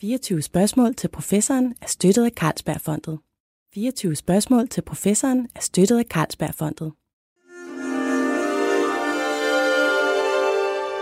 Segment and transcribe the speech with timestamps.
[0.00, 3.18] 24 spørgsmål til professoren er støttet af Carlsbergfondet.
[3.74, 6.92] 24 spørgsmål til professoren er støttet af Carlsbergfondet.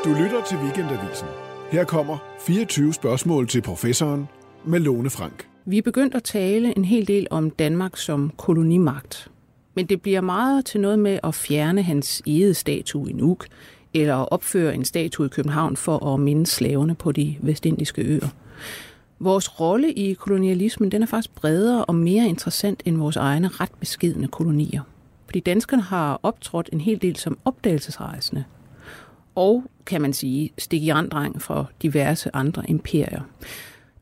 [0.05, 1.29] Du lytter til Weekendavisen.
[1.71, 4.29] Her kommer 24 spørgsmål til professoren
[4.65, 5.49] med Lone Frank.
[5.65, 9.31] Vi er begyndt at tale en hel del om Danmark som kolonimagt.
[9.75, 13.47] Men det bliver meget til noget med at fjerne hans ede statue i Nuuk,
[13.95, 18.29] eller opføre en statue i København for at minde slaverne på de vestindiske øer.
[19.21, 23.73] Vores rolle i kolonialismen den er faktisk bredere og mere interessant end vores egne ret
[23.81, 24.83] beskedende kolonier.
[25.27, 28.45] Fordi danskerne har optrådt en hel del som opdagelsesrejsende.
[29.35, 33.23] Og, kan man sige, stik i andreng for diverse andre imperier.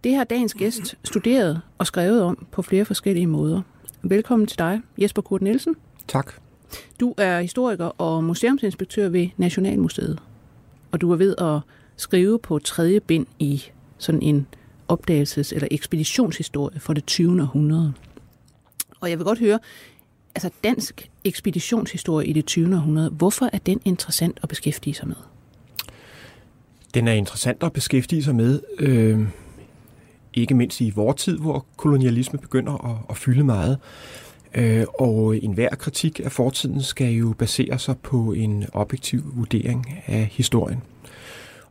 [0.05, 3.63] Det har dagens gæst studeret og skrevet om på flere forskellige måder.
[4.03, 5.77] Velkommen til dig, Jesper Kurt Nielsen.
[6.09, 6.33] Tak.
[7.01, 10.19] Du er historiker og museumsinspektør ved Nationalmuseet.
[10.91, 11.61] Og du er ved at
[11.97, 13.63] skrive på tredje bind i
[13.99, 14.47] sådan en
[14.93, 17.43] opdagelses- eller ekspeditionshistorie for det 20.
[17.43, 17.93] århundrede.
[19.01, 19.59] Og jeg vil godt høre,
[20.35, 22.75] altså dansk ekspeditionshistorie i det 20.
[22.77, 25.17] århundrede, hvorfor er den interessant at beskæftige sig med?
[26.95, 29.21] Den er interessant at beskæftige sig med, øh,
[30.35, 33.79] ikke mindst i vores tid, hvor kolonialisme begynder at, at fylde meget.
[34.55, 40.29] Øh, og enhver kritik af fortiden skal jo basere sig på en objektiv vurdering af
[40.33, 40.83] historien.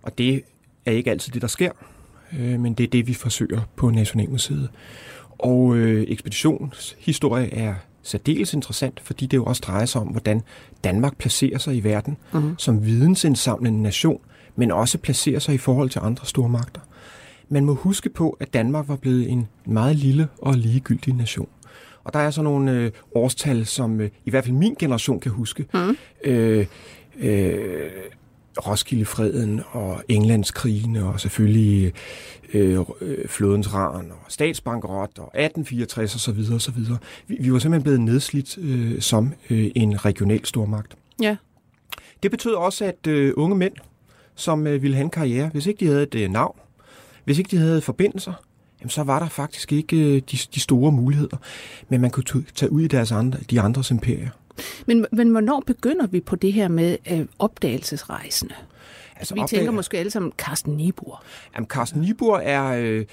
[0.01, 0.41] Og det
[0.85, 1.71] er ikke altid det, der sker,
[2.39, 4.69] øh, men det er det, vi forsøger på Nationalmuseet.
[5.29, 10.41] Og øh, ekspeditionshistorie er særdeles interessant, fordi det jo også drejer sig om, hvordan
[10.83, 12.55] Danmark placerer sig i verden mm-hmm.
[12.57, 14.19] som vidensindsamlende nation,
[14.55, 16.81] men også placerer sig i forhold til andre store magter.
[17.49, 21.47] Man må huske på, at Danmark var blevet en meget lille og ligegyldig nation.
[22.03, 25.31] Og der er så nogle øh, årstal, som øh, i hvert fald min generation kan
[25.31, 25.65] huske.
[25.73, 25.97] Mm.
[26.23, 26.65] Øh,
[27.17, 27.89] øh,
[28.57, 31.93] Roskildefreden og Englandskrigene og selvfølgelig
[32.53, 36.53] øh, øh, flådens ran og statsbankerot og 1864 osv.
[36.53, 36.77] osv.
[37.27, 40.95] Vi, vi var simpelthen blevet nedslidt øh, som øh, en regional stormagt.
[41.21, 41.35] Ja.
[42.23, 43.73] Det betød også, at øh, unge mænd,
[44.35, 46.59] som øh, ville have en karriere, hvis ikke de havde et øh, navn,
[47.23, 48.33] hvis ikke de havde forbindelser,
[48.79, 51.37] jamen, så var der faktisk ikke øh, de, de store muligheder.
[51.89, 54.29] Men man kunne tage ud i deres andre, de andres imperier.
[54.85, 58.55] Men, men hvornår begynder vi på det her med øh, opdagelsesrejsende?
[59.15, 59.57] Altså, vi opdag...
[59.57, 61.23] tænker måske alle sammen Carsten Niebuhr.
[61.55, 62.81] Jamen, Carsten Niebuhr er...
[62.81, 63.05] Øh,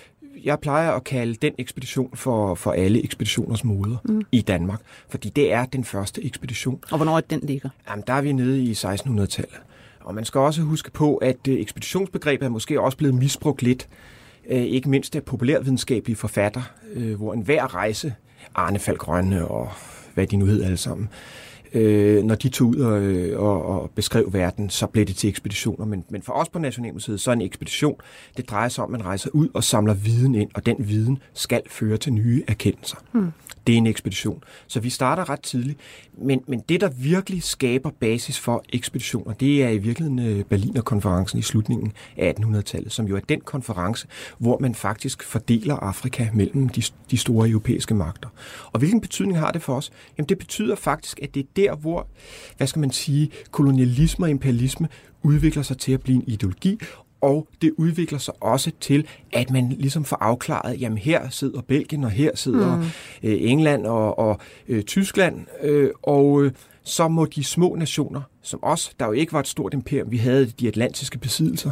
[0.44, 4.22] jeg plejer at kalde den ekspedition for, for alle ekspeditioners moder mm.
[4.32, 4.80] i Danmark.
[5.08, 6.80] Fordi det er den første ekspedition.
[6.90, 7.68] Og hvornår er den ligger?
[7.90, 9.60] Jamen, der er vi nede i 1600-tallet.
[10.00, 13.88] Og man skal også huske på, at øh, ekspeditionsbegrebet er måske også blevet misbrugt lidt.
[14.50, 16.62] Øh, ikke mindst af populærvidenskabelige forfatter,
[16.94, 18.14] øh, hvor enhver rejse,
[18.54, 19.70] Arne Falk Rønne og
[20.14, 21.08] hvad de nu hed alle sammen,
[21.74, 25.86] øh, når de tog ud og, og, og beskrev verden, så blev det til ekspeditioner.
[25.86, 27.96] Men, men for os på Nationalmuseet, så er en ekspedition,
[28.36, 31.18] det drejer sig om, at man rejser ud og samler viden ind, og den viden
[31.34, 32.96] skal føre til nye erkendelser.
[33.12, 33.32] Hmm.
[33.66, 34.44] Det er en ekspedition.
[34.66, 35.78] Så vi starter ret tidligt.
[36.18, 41.38] Men, men det, der virkelig skaber basis for ekspeditioner, det er i virkeligheden øh, Berlinerkonferencen
[41.38, 44.06] i slutningen af 1800-tallet, som jo er den konference,
[44.38, 48.28] hvor man faktisk fordeler Afrika mellem de, de store europæiske magter.
[48.72, 49.90] Og hvilken betydning har det for os?
[50.18, 52.06] Jamen det betyder faktisk, at det er der, hvor,
[52.56, 54.88] hvad skal man sige, kolonialisme og imperialisme
[55.22, 56.78] udvikler sig til at blive en ideologi,
[57.20, 62.04] og det udvikler sig også til, at man ligesom får afklaret, jamen her sidder Belgien,
[62.04, 62.82] og her sidder mm.
[63.22, 66.52] øh, England og, og øh, Tyskland, øh, og øh,
[66.82, 70.16] så må de små nationer, som os, der jo ikke var et stort imperium, vi
[70.16, 71.70] havde de atlantiske besiddelser,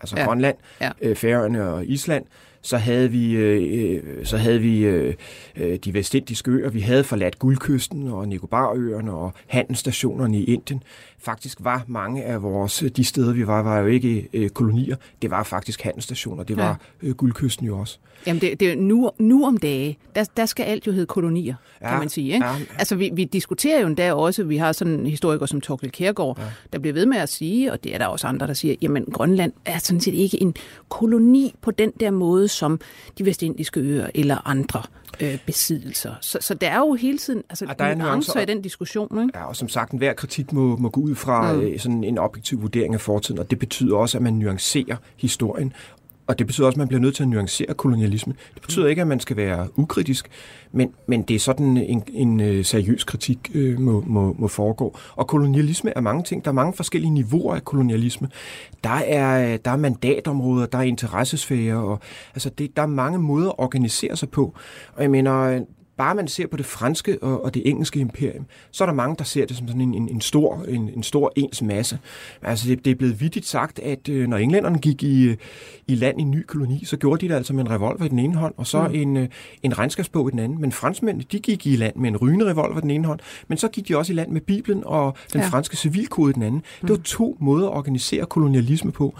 [0.00, 0.24] altså ja.
[0.24, 0.90] Grønland, ja.
[1.02, 2.24] Øh, Færøerne og Island,
[2.64, 5.14] så havde vi, øh, øh så havde vi øh,
[5.56, 6.70] øh, de vestindiske øer.
[6.70, 10.82] Vi havde forladt Guldkysten og Nicobarøerne og handelsstationerne i Indien.
[11.24, 14.96] Faktisk var mange af vores, de steder vi var, var jo ikke øh, kolonier.
[15.22, 16.44] Det var faktisk handelsstationer.
[16.44, 17.08] Det var ja.
[17.08, 17.98] øh, Guldkysten jo også.
[18.26, 21.90] Jamen det, det nu, nu om dage, der, der skal alt jo hedde kolonier, ja,
[21.90, 22.34] kan man sige.
[22.34, 22.46] Ikke?
[22.46, 22.54] Ja.
[22.78, 26.38] Altså vi, vi diskuterer jo endda også, vi har sådan en historiker som Torkel Kjærgaard,
[26.38, 26.44] ja.
[26.72, 29.04] der bliver ved med at sige, og det er der også andre, der siger, jamen
[29.12, 30.54] Grønland er sådan set ikke en
[30.88, 32.80] koloni på den der måde, som
[33.18, 34.82] de vestindiske øer eller andre
[35.20, 36.14] øh, besiddelser.
[36.20, 39.22] Så, så der er jo hele tiden altså, ja, der er nuancer i den diskussion.
[39.22, 39.38] Ikke?
[39.38, 41.60] Ja, og som sagt, enhver kritik må, må gå ud fra mm.
[41.60, 45.72] øh, sådan en objektiv vurdering af fortiden, og det betyder også, at man nuancerer historien,
[46.26, 48.34] og det betyder også, at man bliver nødt til at nuancere kolonialisme.
[48.54, 50.28] Det betyder ikke, at man skal være ukritisk,
[50.72, 54.98] men, men det er sådan en, en øh, seriøs kritik øh, må, må, må foregå.
[55.16, 56.44] Og kolonialisme er mange ting.
[56.44, 58.28] Der er mange forskellige niveauer af kolonialisme.
[58.84, 62.00] Der er, der er mandatområder, der er interessesfærer, og
[62.34, 64.54] altså det, der er mange måder at organisere sig på.
[64.94, 65.64] Og jeg mener,
[65.96, 69.16] bare man ser på det franske og, og det engelske imperium, så er der mange,
[69.18, 71.98] der ser det som sådan en, en, en, stor, en, en stor ens masse.
[72.42, 75.36] Altså det, det er blevet vidigt sagt, at øh, når englænderne gik i,
[75.86, 78.08] i land i en ny koloni, så gjorde de det altså med en revolver i
[78.08, 78.94] den ene hånd, og så mm.
[78.94, 79.28] en, øh,
[79.62, 80.60] en regnskabsbog i den anden.
[80.60, 83.58] Men franskmændene, de gik i land med en rygende revolver i den ene hånd, men
[83.58, 85.46] så gik de også i land med Bibelen og den ja.
[85.46, 86.62] franske civilkode i den anden.
[86.80, 86.88] Mm.
[86.88, 89.14] Det var to måder at organisere kolonialisme på.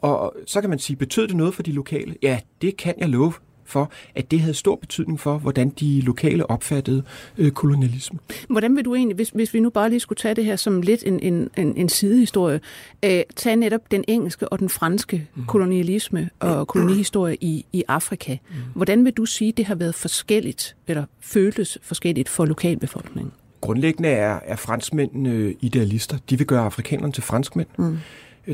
[0.00, 2.14] Og så kan man sige, betød det noget for de lokale?
[2.22, 3.32] Ja, det kan jeg love
[3.70, 7.02] for, at det havde stor betydning for, hvordan de lokale opfattede
[7.38, 8.18] øh, kolonialisme.
[8.48, 10.82] Hvordan vil du egentlig, hvis, hvis vi nu bare lige skulle tage det her som
[10.82, 12.60] lidt en, en, en, en sidehistorie,
[13.04, 15.44] øh, tage netop den engelske og den franske mm.
[15.44, 18.36] kolonialisme og kolonihistorie i, i Afrika.
[18.48, 18.56] Mm.
[18.74, 23.32] Hvordan vil du sige, det har været forskelligt, eller føltes forskelligt for lokalbefolkningen?
[23.60, 26.18] Grundlæggende er, er franskmændene øh, idealister.
[26.30, 27.68] De vil gøre afrikanerne til franskmænd.
[27.78, 27.98] Mm.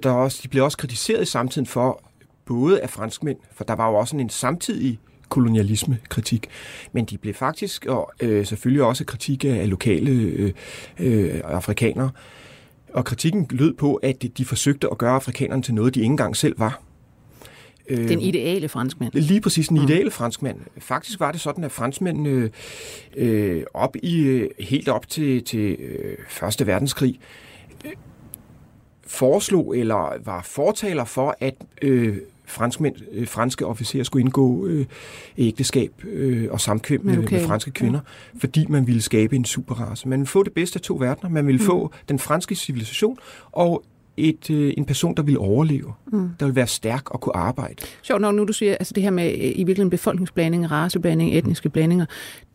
[0.03, 2.03] Der er også, de bliver også kritiseret i samtiden for,
[2.47, 4.99] både af franskmænd, for der var jo også en samtidig
[5.29, 6.49] kolonialisme-kritik,
[6.93, 10.53] men de blev faktisk, og øh, selvfølgelig også kritik af lokale øh,
[10.99, 12.11] øh, afrikanere,
[12.93, 16.37] og kritikken lød på, at de forsøgte at gøre afrikanerne til noget, de ikke engang
[16.37, 16.81] selv var.
[17.89, 19.13] Den ideale franskmand.
[19.13, 19.85] Lige præcis, den mm.
[19.85, 20.59] ideale franskmand.
[20.79, 22.51] Faktisk var det sådan, at franskmændene
[23.17, 27.21] øh, op i, øh, helt op til, til øh, Første Verdenskrig
[27.85, 27.93] øh,
[29.07, 32.17] foreslog eller var fortaler for, at øh,
[32.47, 34.87] franskmænd, øh, franske officerer skulle indgå øh,
[35.39, 37.37] ægteskab øh, og samkvem med, okay.
[37.37, 38.01] med franske kvinder,
[38.35, 38.39] ja.
[38.39, 40.09] fordi man ville skabe en superrace.
[40.09, 41.31] Man ville få det bedste af to verdener.
[41.31, 41.67] Man ville mm.
[41.67, 43.19] få den franske civilisation
[43.53, 43.85] og
[44.17, 46.29] et, øh, en person, der ville overleve, mm.
[46.41, 47.75] der ville være stærk og kunne arbejde.
[48.03, 51.69] Sjovt nok, nu du siger, altså det her med øh, i virkeligheden befolkningsblanding, raceblanding, etniske
[51.69, 51.73] mm.
[51.73, 52.07] blandinger,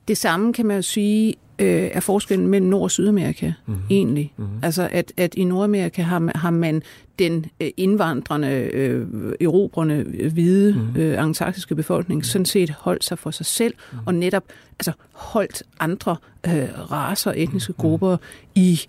[0.07, 3.83] det samme kan man jo sige øh, er forskellen mellem Nord- og Sydamerika mm-hmm.
[3.89, 4.33] egentlig.
[4.37, 4.59] Mm-hmm.
[4.63, 6.81] Altså at, at i Nordamerika har, har man
[7.19, 9.07] den øh, indvandrende, øh,
[9.41, 11.01] erobrende, øh, hvide, mm-hmm.
[11.01, 12.23] øh, antarktiske befolkning mm-hmm.
[12.23, 14.07] sådan set holdt sig for sig selv, mm-hmm.
[14.07, 14.43] og netop
[14.79, 16.15] altså, holdt andre
[16.47, 17.89] øh, raser, etniske mm-hmm.
[17.89, 18.17] grupper
[18.55, 18.79] i,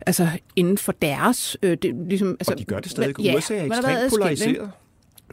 [0.00, 1.56] altså, inden for deres...
[1.62, 3.20] Øh, det, ligesom, altså, og de gør det stadig.
[3.20, 4.70] Ja, USA er ekstremt polariseret.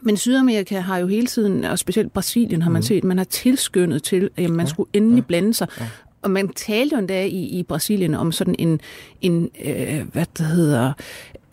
[0.02, 2.82] Men Sydamerika har jo hele tiden, og specielt Brasilien har man mm.
[2.82, 4.70] set, man har tilskyndet til, at man ja.
[4.70, 5.26] skulle endelig ja.
[5.26, 5.68] blande sig.
[5.80, 5.86] Ja.
[6.22, 8.80] Og man talte jo endda i, i Brasilien om sådan en,
[9.20, 10.92] en øh, hvad det hedder,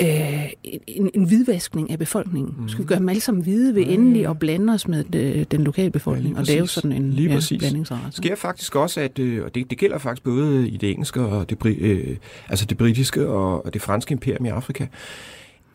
[0.01, 0.49] øh,
[0.87, 2.55] en, en hvidvaskning af befolkningen.
[2.57, 2.69] Mm.
[2.69, 5.45] Skal vi gøre dem alle sammen hvide ved ja, endelig at blande os med de,
[5.51, 8.05] den lokale befolkning ja, og lave sådan en lige ja, blandingsrace?
[8.05, 11.21] Det sker faktisk også, at, øh, og det, det gælder faktisk både i det engelske
[11.21, 12.17] og det, øh,
[12.49, 14.85] altså det britiske og det franske imperium i Afrika,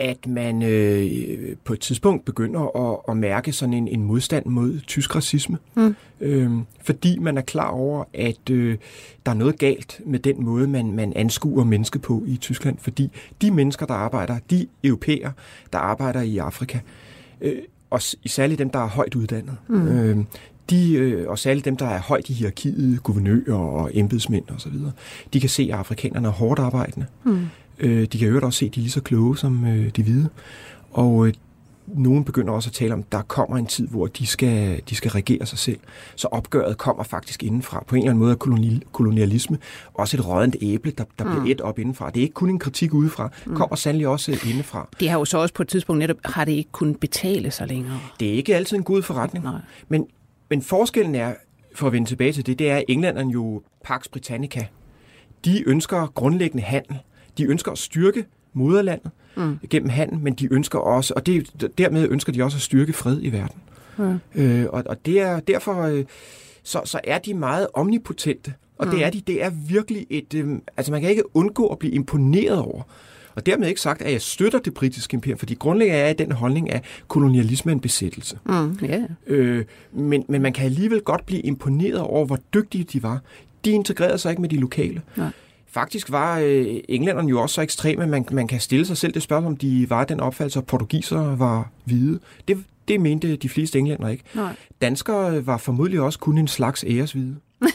[0.01, 4.81] at man øh, på et tidspunkt begynder at, at mærke sådan en, en modstand mod
[4.87, 5.59] tysk racisme.
[5.75, 5.97] Mm.
[6.21, 6.51] Øh,
[6.83, 8.79] fordi man er klar over, at øh,
[9.27, 12.79] der er noget galt med den måde, man, man anskuer mennesket på i Tyskland.
[12.79, 13.11] Fordi
[13.43, 15.31] de mennesker, der arbejder, de europæer,
[15.73, 16.79] der arbejder i Afrika,
[17.41, 17.59] øh,
[17.91, 19.89] og særligt dem, der er højt uddannet, mm.
[19.89, 20.19] øh,
[20.71, 24.73] de, og særligt dem, der er højt i hierarkiet, guvernører og embedsmænd osv.,
[25.33, 27.07] de kan se, at afrikanerne er hårdt arbejdende.
[27.25, 27.47] Mm.
[27.81, 30.03] Øh, de kan jo også se, at de er lige så kloge som øh, de
[30.03, 30.29] hvide.
[30.91, 31.35] Og øh,
[31.87, 34.95] nogen begynder også at tale om, at der kommer en tid, hvor de skal, de
[34.95, 35.79] skal regere sig selv.
[36.17, 37.85] Så opgøret kommer faktisk indenfra.
[37.87, 39.59] På en eller anden måde er kolonial, kolonialisme
[39.95, 41.31] også et rådent æble, der, der mm.
[41.31, 42.11] bliver et op indenfra.
[42.11, 43.57] Det er ikke kun en kritik udefra, mm.
[43.57, 44.89] kommer sandelig også indefra.
[45.01, 47.69] Det har jo så også på et tidspunkt netop, har det ikke kunnet betale sig
[47.69, 48.01] længere.
[48.21, 49.45] Det er ikke altid en god forretning.
[49.45, 49.61] Nej.
[49.89, 50.07] Men,
[50.51, 51.35] men forskellen er,
[51.75, 54.67] for at vende tilbage til det, det er, at englænderne jo Pax Britannica,
[55.45, 56.99] de ønsker grundlæggende handel
[57.41, 59.59] de ønsker at styrke moderlandet mm.
[59.71, 63.19] gennem handel, men de ønsker også, og det, dermed ønsker de også at styrke fred
[63.23, 63.61] i verden.
[63.97, 64.19] Mm.
[64.35, 66.05] Øh, og, og det er derfor, øh,
[66.63, 68.93] så, så er de meget omnipotente, og mm.
[68.93, 71.93] det er de, det er virkelig et, øh, altså man kan ikke undgå at blive
[71.93, 72.83] imponeret over.
[73.35, 76.33] Og dermed ikke sagt, at jeg støtter det britiske imperium, fordi grundlæggende er jeg den
[76.33, 78.39] holdning af kolonialisme en besættelse.
[78.45, 79.03] Mm, yeah.
[79.27, 83.21] øh, men, men man kan alligevel godt blive imponeret over, hvor dygtige de var.
[83.65, 85.03] De integrerede sig ikke med de lokale.
[85.17, 85.31] Nej.
[85.73, 89.15] Faktisk var øh, englænderne jo også så ekstreme, at man, man kan stille sig selv
[89.15, 92.21] det spørgsmål, om de var den opfattelse, at portugiser var hvide.
[92.49, 94.25] Det, det mente de fleste englænder ikke.
[94.35, 94.55] Nej.
[94.83, 97.37] Danskere var formodentlig også kun en slags æreshvide.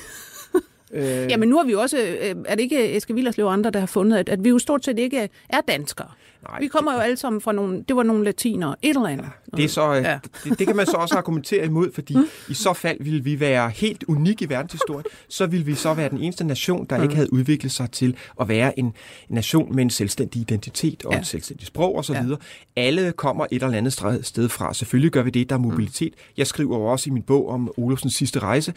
[0.93, 3.71] øh, Jamen nu har vi jo også, øh, er det ikke Eske Villerslev og andre,
[3.71, 6.07] der har fundet, at, at vi jo stort set ikke er danskere.
[6.49, 9.07] Nej, vi kommer det, jo alle sammen fra nogle, det var nogle latiner, et eller
[9.07, 9.25] andet.
[9.25, 10.19] Ja, det, er så, ja.
[10.43, 12.25] det, det kan man så også argumentere imod, fordi mm.
[12.49, 16.09] i så fald ville vi være helt unik i verdenshistorien, så ville vi så være
[16.09, 17.03] den eneste nation, der mm.
[17.03, 18.93] ikke havde udviklet sig til at være en, en
[19.29, 21.17] nation med en selvstændig identitet og ja.
[21.17, 22.13] en selvstændig sprog osv.
[22.13, 22.35] Ja.
[22.75, 24.73] Alle kommer et eller andet sted fra.
[24.73, 26.13] Selvfølgelig gør vi det, der er mobilitet.
[26.15, 26.33] Mm.
[26.37, 28.73] Jeg skriver jo også i min bog om Olofsens sidste rejse,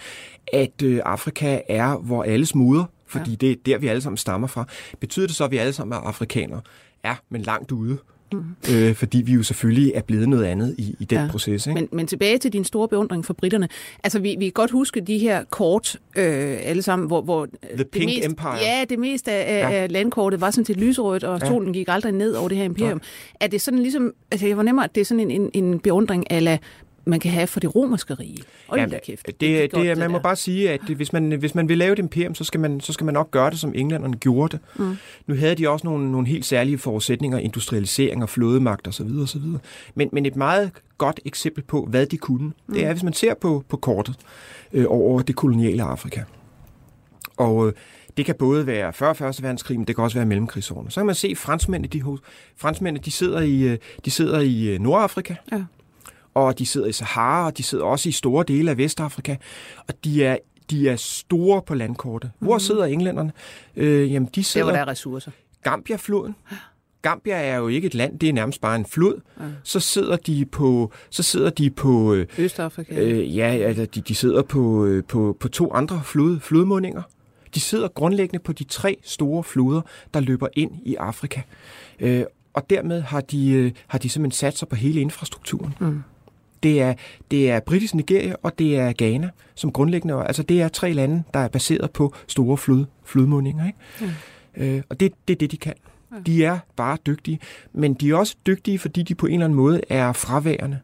[0.53, 3.37] at øh, Afrika er hvor alles moder, fordi ja.
[3.37, 4.65] det er der, vi alle sammen stammer fra.
[5.01, 6.61] Betyder det så, at vi alle sammen er afrikanere?
[7.05, 7.99] Ja, men langt ude.
[8.33, 8.45] Mm.
[8.75, 11.29] Øh, fordi vi jo selvfølgelig er blevet noget andet i, i den Ja.
[11.31, 11.67] proces.
[11.67, 11.81] Ikke?
[11.81, 13.69] Men, men tilbage til din store beundring for britterne.
[14.05, 17.21] Altså, vi, vi kan godt huske de her kort, øh, alle sammen, hvor...
[17.21, 18.57] hvor The det Pink mest, Empire.
[18.57, 19.69] Ja, det meste af, Ja.
[19.71, 19.83] ja.
[19.83, 21.47] af landkortet var sådan til lyserødt, og Ja.
[21.49, 23.01] solen gik aldrig ned over det her imperium.
[23.41, 24.13] Er det sådan ligesom...
[24.31, 26.59] Altså, jeg fornemmer, at det er sådan en, en, en beundring, ala
[27.09, 28.39] man kan have for det romerske rige.
[28.67, 29.27] Hold Jamen, kæft.
[29.27, 30.23] det, gik det, godt, det, man må der.
[30.23, 32.81] bare sige, at det, hvis, man, hvis man vil lave et imperium, så skal man,
[32.81, 34.61] så skal man nok gøre det, som englænderne gjorde det.
[34.77, 34.97] Mm.
[35.27, 39.07] Nu havde de også nogle, nogle helt særlige forudsætninger, industrialisering og flådemagt osv.
[39.23, 39.43] osv.
[39.95, 42.75] Men, men et meget godt eksempel på, hvad de kunne, mm.
[42.75, 44.17] det er, hvis man ser på, på kortet
[44.73, 46.23] øh, over det koloniale Afrika.
[47.37, 47.73] Og øh,
[48.17, 50.91] det kan både være før Første verdenskrig, men det kan også være mellemkrigsårene.
[50.91, 52.19] Så kan man se, at franskmændene, de,
[52.57, 55.63] franskmændene, de sidder i, øh, de sidder i øh, Nordafrika, Ja.
[56.47, 59.37] Og de sidder i Sahara, og de sidder også i store dele af Vestafrika,
[59.89, 60.37] og de er,
[60.71, 62.31] de er store på landkortet.
[62.39, 62.61] Hvor mm.
[62.61, 63.33] sidder englænderne?
[63.77, 64.67] Øh, jamen, de Der, sidder...
[64.67, 65.31] hvor der er ressourcer.
[65.63, 66.35] Gambia-floden.
[67.03, 69.21] Gambia er jo ikke et land, det er nærmest bare en flod.
[69.41, 69.45] Ja.
[69.63, 72.95] Så sidder de på, så sidder de på, øh, Østafrika.
[73.01, 77.03] øh, ja, altså, de, de sidder på, øh, på, på to andre flod, flodmundinger.
[77.55, 79.81] De sidder grundlæggende på de tre store floder,
[80.15, 81.41] der løber ind i Afrika.
[82.01, 85.75] Øh, og dermed har de, øh, har de simpelthen sat sig på hele infrastrukturen.
[85.81, 86.03] Mm.
[86.63, 86.95] Det er,
[87.31, 91.23] det er britisk Nigeria, og det er Ghana, som grundlæggende, altså det er tre lande,
[91.35, 93.67] der er baseret på store flod, flodmundinger.
[93.67, 93.79] Ikke?
[94.57, 94.63] Mm.
[94.63, 95.75] Øh, og det, det er det, de kan.
[96.27, 97.39] De er bare dygtige,
[97.73, 100.79] men de er også dygtige, fordi de på en eller anden måde er fraværende.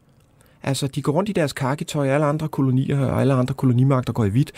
[0.62, 4.24] Altså, de går rundt i deres kaketøj, alle andre kolonier og alle andre kolonimagter går
[4.24, 4.52] i hvidt.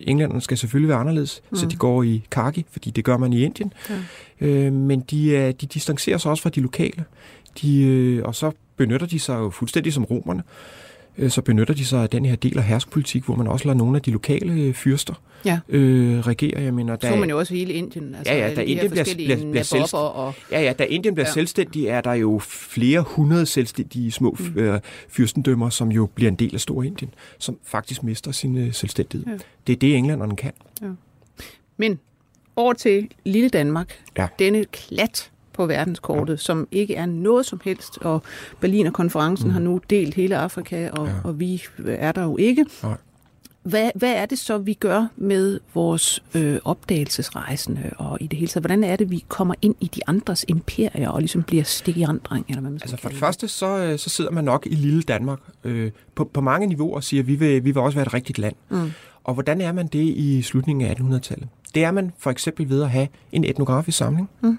[0.00, 1.56] Englænderne skal selvfølgelig være anderledes, mm.
[1.56, 3.72] så de går i kaki, fordi det gør man i Indien.
[4.40, 4.46] Ja.
[4.46, 7.04] Øh, men de, er, de distancerer sig også fra de lokale.
[7.62, 10.42] De, øh, og så benytter de sig jo fuldstændig som romerne,
[11.18, 13.78] øh, så benytter de sig af den her del af herskpolitik, hvor man også lader
[13.78, 15.60] nogle af de lokale øh, fyrster Ja.
[15.68, 16.60] øh, regere.
[16.62, 18.14] Jeg mener, Så der, man jo også hele Indien.
[18.14, 21.26] Altså Ja, ja, da Indien bliver- bliver- bliver selvst- og, Ja, ja, da Indien bliver
[21.26, 21.28] ja.
[21.30, 21.32] Ja.
[21.34, 24.58] selvstændig, er der jo flere hundrede selvstændige små mm.
[24.60, 29.26] øh, fyrstendømmer, som jo bliver en del af Storindien, som faktisk mister sin øh, selvstændighed.
[29.26, 29.32] Ja.
[29.32, 29.38] Ja.
[29.66, 30.52] Det er det, englænderne kan.
[31.76, 31.98] Men
[32.56, 33.98] over til lille Danmark.
[34.18, 34.26] Ja.
[34.38, 38.22] Denne klat på verdenskortet, som ikke er noget som helst, og
[38.60, 39.52] Berliner-konferencen mm.
[39.52, 41.12] har nu delt hele Afrika, og, Ja.
[41.24, 42.66] og vi er der jo ikke.
[42.82, 42.96] Nej.
[43.62, 48.48] Hvad, hvad er det så, vi gør med vores øh, opdagelsesrejsende, og i det hele
[48.48, 51.96] taget, hvordan er det, vi kommer ind i de andres imperier, og ligesom bliver stik
[51.96, 54.66] i andring, eller hvad man Altså for det første, så, øh, så sidder man nok
[54.66, 57.78] i lille Danmark øh, på, på mange niveauer og siger, at vi vil, vi vil
[57.78, 58.54] også være et rigtigt land.
[58.68, 58.90] Mm.
[59.24, 61.48] Og hvordan er man det i slutningen af 1800-tallet?
[61.74, 64.30] Det er man for eksempel ved at have en etnografisk samling.
[64.40, 64.58] Mm.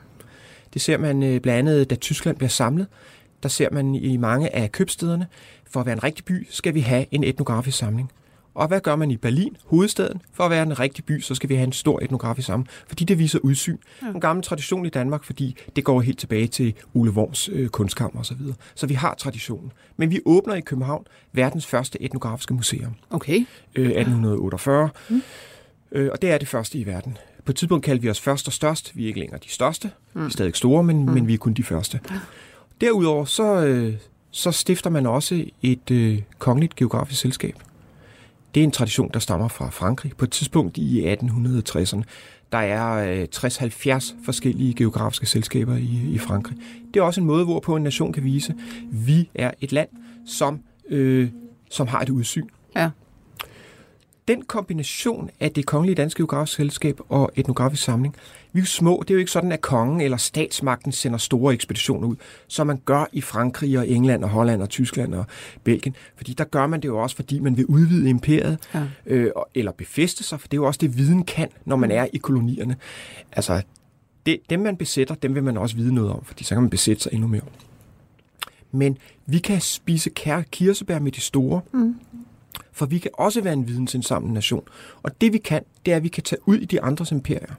[0.73, 2.87] Det ser man øh, blandt andet, da Tyskland bliver samlet.
[3.43, 5.27] Der ser man i mange af købstederne,
[5.69, 8.11] for at være en rigtig by, skal vi have en etnografisk samling.
[8.53, 10.21] Og hvad gør man i Berlin, hovedstaden?
[10.33, 13.05] For at være en rigtig by, så skal vi have en stor etnografisk samling, fordi
[13.05, 13.77] det viser udsyn.
[14.01, 14.07] Ja.
[14.07, 18.19] En gammel tradition i Danmark, fordi det går helt tilbage til Ole Worms øh, kunstkammer
[18.21, 18.25] osv.
[18.25, 18.55] Så, videre.
[18.75, 19.71] så vi har traditionen.
[19.97, 23.45] Men vi åbner i København verdens første etnografiske museum Okay.
[23.75, 24.89] øh, 1848.
[25.09, 25.21] Mm.
[25.91, 27.17] Øh, og det er det første i verden.
[27.45, 28.91] På et tidspunkt kaldte vi os først og størst.
[28.95, 29.91] Vi er ikke længere de største.
[30.13, 30.21] Mm.
[30.21, 31.11] Vi er stadig store, men, mm.
[31.11, 31.99] men vi er kun de første.
[32.81, 33.93] Derudover så, øh,
[34.31, 37.55] så stifter man også et øh, kongeligt geografisk selskab.
[38.55, 40.11] Det er en tradition, der stammer fra Frankrig.
[40.17, 42.03] På et tidspunkt i 1860'erne,
[42.51, 46.57] der er øh, 60-70 forskellige geografiske selskaber i, i Frankrig.
[46.93, 48.57] Det er også en måde, hvorpå en nation kan vise, at
[49.07, 49.89] vi er et land,
[50.25, 51.29] som, øh,
[51.69, 52.47] som har et udsyn.
[52.75, 52.89] Ja.
[54.27, 58.15] Den kombination af det kongelige danske geografiske selskab og etnografisk samling,
[58.53, 58.99] vi er jo små.
[59.07, 62.15] Det er jo ikke sådan, at kongen eller statsmagten sender store ekspeditioner ud,
[62.47, 65.25] som man gør i Frankrig og England og Holland og Tyskland og
[65.63, 65.95] Belgien.
[66.15, 68.83] Fordi der gør man det jo også, fordi man vil udvide imperiet Ja.
[69.05, 72.07] øh, eller befeste sig, for det er jo også det, viden kan, når man er
[72.13, 72.75] i kolonierne.
[73.31, 73.61] Altså,
[74.25, 76.69] det, dem man besætter, dem vil man også vide noget om, fordi så kan man
[76.69, 77.41] besætte sig endnu mere.
[78.71, 81.95] Men vi kan spise kær- kirsebær med de store, mm.
[82.73, 84.63] For vi kan også være en vidensindsamlende nation.
[85.03, 87.55] Og det vi kan, det er, at vi kan tage ud i de andres imperier.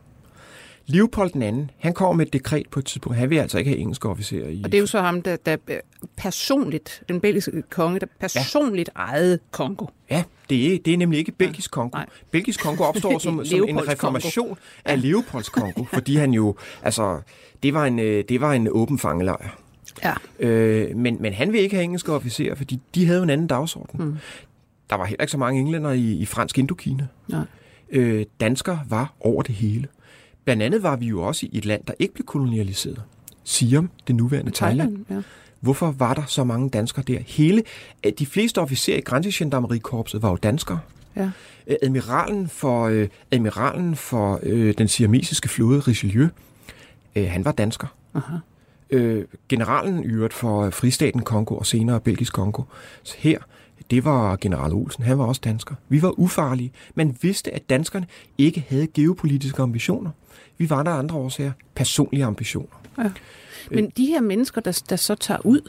[0.86, 3.18] Leopold den anden, han kommer med et dekret på et tidspunkt.
[3.18, 4.60] Han vil altså ikke have engelske officerer i...
[4.64, 5.76] Og det er jo så ham, der, der øh,
[6.16, 9.02] personligt, den belgiske konge, der personligt ja.
[9.02, 9.86] ejede Kongo.
[10.10, 11.96] Ja, det er, det er nemlig ikke belgisk Kongo.
[11.96, 12.06] Nej.
[12.30, 17.20] Belgisk Kongo opstår som, som en reformation af Leopolds Kongo, fordi han jo, altså,
[17.62, 19.58] det var en, øh, det var en åben fangelejr.
[20.04, 20.14] Ja.
[20.38, 24.04] Øh, men, men han vil ikke have engelske officerer, fordi de havde en anden dagsorden.
[24.04, 24.16] Mm.
[24.92, 27.06] Der var heller ikke så mange englænder i, i fransk Indokina.
[27.28, 27.44] Nej.
[27.90, 29.88] Øh, danskere var over det hele.
[30.44, 33.02] Blandt andet var vi jo også i et land, der ikke blev kolonialiseret.
[33.44, 34.88] Siam, det nuværende Thailand.
[34.88, 35.22] Thailand, ja.
[35.60, 37.18] Hvorfor var der så mange danskere der?
[37.26, 37.62] Hele,
[38.06, 40.80] øh, de fleste officerer i grænsegendarmerikorpset var jo danskere.
[41.16, 41.30] Ja.
[41.66, 46.28] Øh, Admiralen for, øh, admiralen for øh, den siamesiske flåde, Richelieu,
[47.16, 47.86] øh, han var dansker.
[48.14, 48.36] Aha.
[48.90, 52.62] Øh, generalen i øvrigt for Fristaten Kongo og senere Belgisk Kongo.
[53.02, 53.38] Så her,
[53.90, 55.04] det var general Olsen.
[55.04, 55.74] Han var også dansker.
[55.88, 56.72] Vi var ufarlige.
[56.94, 58.06] Man vidste, at danskerne
[58.38, 60.10] ikke havde geopolitiske ambitioner.
[60.58, 61.52] Vi var der andre årsager.
[61.74, 62.82] Personlige ambitioner.
[62.98, 63.10] Ja.
[63.70, 65.60] Men de her mennesker, der, der så tager ud,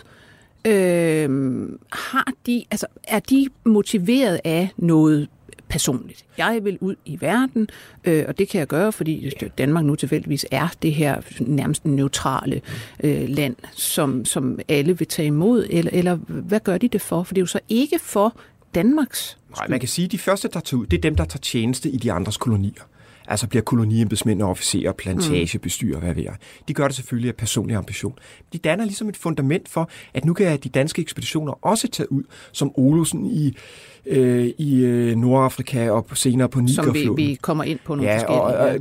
[0.67, 5.27] øh, har de, altså, er de motiveret af noget
[5.69, 6.25] personligt.
[6.37, 7.67] Jeg vil ud i verden,
[8.03, 12.61] øh, og det kan jeg gøre, fordi Danmark nu tilfældigvis er det her nærmest neutrale
[13.03, 17.23] øh, land, som, som alle vil tage imod, eller, eller hvad gør de det for?
[17.23, 18.37] For det er jo så ikke for
[18.75, 21.25] Danmarks Nej, man kan sige, at de første, der tager ud, det er dem, der
[21.25, 22.81] tager tjeneste i de andres kolonier
[23.27, 26.35] altså bliver koloniembedsmænd og officerer, plantagebestyrer, hvad ved jeg.
[26.67, 28.13] De gør det selvfølgelig af personlig ambition.
[28.53, 32.23] De danner ligesom et fundament for, at nu kan de danske ekspeditioner også tage ud,
[32.51, 33.57] som Olusen i,
[34.05, 37.05] øh, i øh, Nordafrika og senere på Nigerfloden.
[37.05, 38.41] Som vi, vi kommer ind på nogle ja, forskellige.
[38.41, 38.79] Og, og,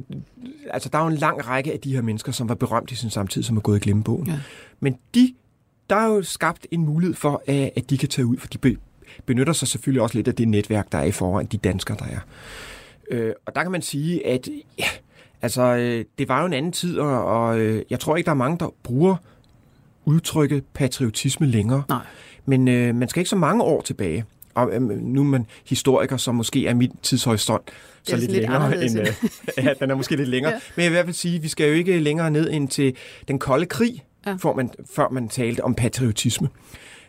[0.71, 2.95] altså, der er jo en lang række af de her mennesker, som var berømt i
[2.95, 4.27] sin samtid, som er gået i glemmebogen.
[4.27, 4.39] Ja.
[4.81, 5.35] Men de,
[5.91, 7.43] der er jo skabt en mulighed for,
[7.77, 8.77] at de kan tage ud, for de
[9.27, 12.05] benytter sig selvfølgelig også lidt af det netværk, der er i forvejen, de danskere, der
[12.05, 12.19] er.
[13.13, 14.89] Øh, og der kan man sige, at ja,
[15.43, 18.33] altså, øh, det var jo en anden tid, og, og øh, jeg tror ikke, der
[18.33, 19.17] er mange, der bruger
[20.05, 21.83] udtrykket patriotisme længere.
[21.89, 22.07] Nej.
[22.47, 24.25] Men øh, man skal ikke så mange år tilbage.
[24.55, 27.71] Og øh, nu er man historiker, som måske er min tidshorisont,
[28.03, 28.85] så lidt, lidt længere.
[28.85, 29.07] End, øh,
[29.65, 30.53] ja, den er måske lidt længere.
[30.53, 30.61] ja.
[30.77, 32.69] Men jeg vil i hvert fald sige, at vi skal jo ikke længere ned ind
[32.69, 32.97] til
[33.29, 34.33] den kolde krig, ja.
[34.43, 36.49] før, man, før man talte om patriotisme.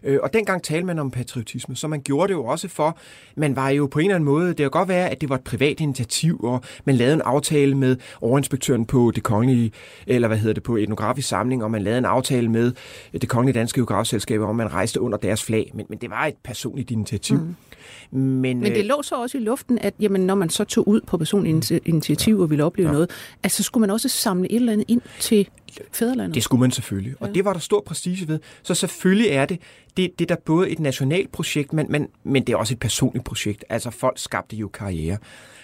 [0.04, 2.98] Øh, og dengang talte man om patriotisme, så man gjorde det jo også for,
[3.36, 5.36] man var jo på en eller anden måde, det kan godt være, at det var
[5.36, 9.72] et privat initiativ, og man lavede en aftale med overinspektøren på det kongelige,
[10.08, 12.72] eller hvad hedder det, på etnografisk samling, og man lavede en aftale med
[13.12, 16.36] det kongelige danske geografselskab, om man rejste under deres flag, men, men det var et
[16.44, 17.38] personligt initiativ.
[17.38, 17.56] Mm.
[18.12, 20.88] Men, Men det øh, lå så også i luften, at jamen, når man så tog
[20.88, 22.94] ud på personlige initiativ og ville opleve ja.
[22.94, 23.10] noget,
[23.44, 25.50] at så skulle man også samle et eller andet ind til
[25.92, 26.36] fædrelandet.
[26.36, 27.34] Det skulle man selvfølgelig, og ja.
[27.34, 28.40] det var der stor prestige ved.
[28.64, 29.60] Så selvfølgelig er det,
[29.98, 32.80] det, det er da både et nationalt projekt, men, men, men det er også et
[32.80, 33.66] personligt projekt.
[33.70, 35.18] Altså folk skabte jo karriere.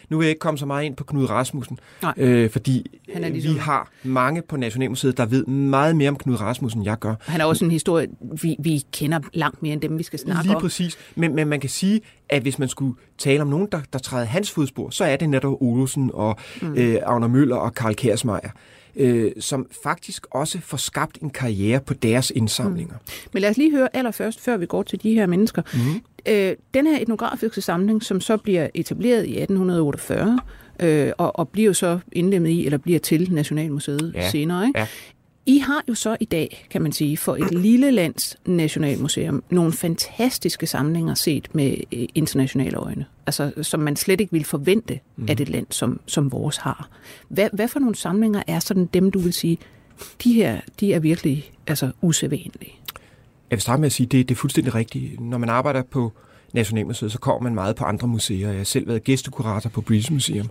[0.10, 1.80] Nu vil jeg ikke komme så meget ind på Knud Rasmussen,
[2.18, 3.54] øh, fordi han er ligesom...
[3.54, 7.16] vi har mange på Nationalmuseet, der ved meget mere om Knud Rasmussen, end jeg gør.
[7.20, 8.08] Han er også en historie,
[8.42, 10.62] vi, vi kender langt mere end dem, vi skal snakke Lige om.
[10.62, 10.98] Lige præcis.
[11.16, 14.25] Men, men man kan sige, at hvis man skulle tale om nogen, der, der træder
[14.25, 16.74] hans fodspor, så er det netop Olsen og mm.
[16.74, 18.50] øh, Agner Møller og Karl Kærsmeier
[18.95, 22.93] øh, som faktisk også får skabt en karriere på deres indsamlinger.
[22.93, 23.30] Mm.
[23.34, 25.62] Men lad os lige høre allerførst, før vi går til de her mennesker.
[25.73, 26.02] Mm.
[26.28, 30.39] Øh, den her etnografiske samling, som så bliver etableret i 1848,
[30.80, 34.30] øh, og, og bliver så indlemmet i, eller bliver til Nationalmuseet ja.
[34.30, 34.88] senere, ikke?
[35.49, 39.73] I har jo så i dag, kan man sige, for et lille lands nationalmuseum, nogle
[39.73, 43.05] fantastiske samlinger set med øh, internationale øjne.
[43.25, 45.25] Altså, som man slet ikke vil forvente, mm.
[45.29, 46.89] at et land som, som vores har.
[47.27, 49.57] Hvad, hvad for nogle samlinger er sådan dem, du vil sige,
[50.23, 52.73] de her, de er virkelig altså, usædvanlige?
[53.49, 55.19] Jeg vil starte med at sige, det, det er fuldstændig rigtigt.
[55.19, 56.13] Når man arbejder på
[56.53, 58.47] Nationalmuseet, så kommer man meget på andre museer.
[58.49, 60.49] Jeg har selv været gæstekurator på British Museum.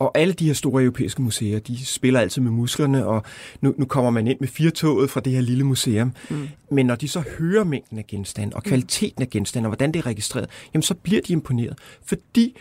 [0.00, 3.22] Og alle de her store europæiske museer, de spiller altid med musklerne, og
[3.60, 6.12] nu, nu kommer man ind med firtoget fra det her lille museum.
[6.30, 6.48] Mm.
[6.70, 9.98] Men når de så hører mængden af genstande, og kvaliteten af genstande, og hvordan det
[9.98, 11.78] er registreret, jamen så bliver de imponeret.
[12.04, 12.56] Fordi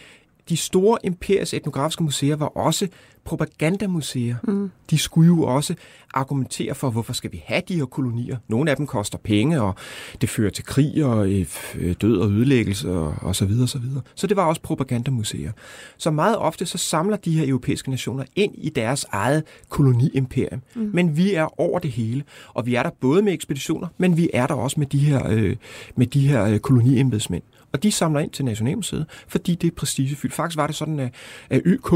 [0.50, 2.88] de store imperiske etnografiske museer var også
[3.26, 4.36] propagandamuseer.
[4.44, 4.72] Mm.
[4.90, 5.76] De skulle jo også
[6.14, 8.38] argumentere for, hvorfor skal vi have de her kolonier.
[8.48, 9.76] Nogle af dem koster penge, og
[10.22, 11.30] det fører til krig og
[11.76, 14.02] øh, død og ødelæggelse og, og så videre, så videre.
[14.16, 15.52] Så det var også propagandamuseer.
[15.98, 20.62] Så meget ofte så samler de her europæiske nationer ind i deres eget koloniimperium.
[20.76, 20.90] Mm.
[20.94, 24.30] Men vi er over det hele, og vi er der både med ekspeditioner, men vi
[24.34, 25.56] er der også med de her, øh,
[25.96, 27.44] med de her øh, koloniembedsmænd.
[27.73, 30.34] Og de samler ind til Nationalmuseet, fordi det er prestigefyldt.
[30.34, 31.13] Faktisk var det sådan, at,
[31.49, 31.93] at YK,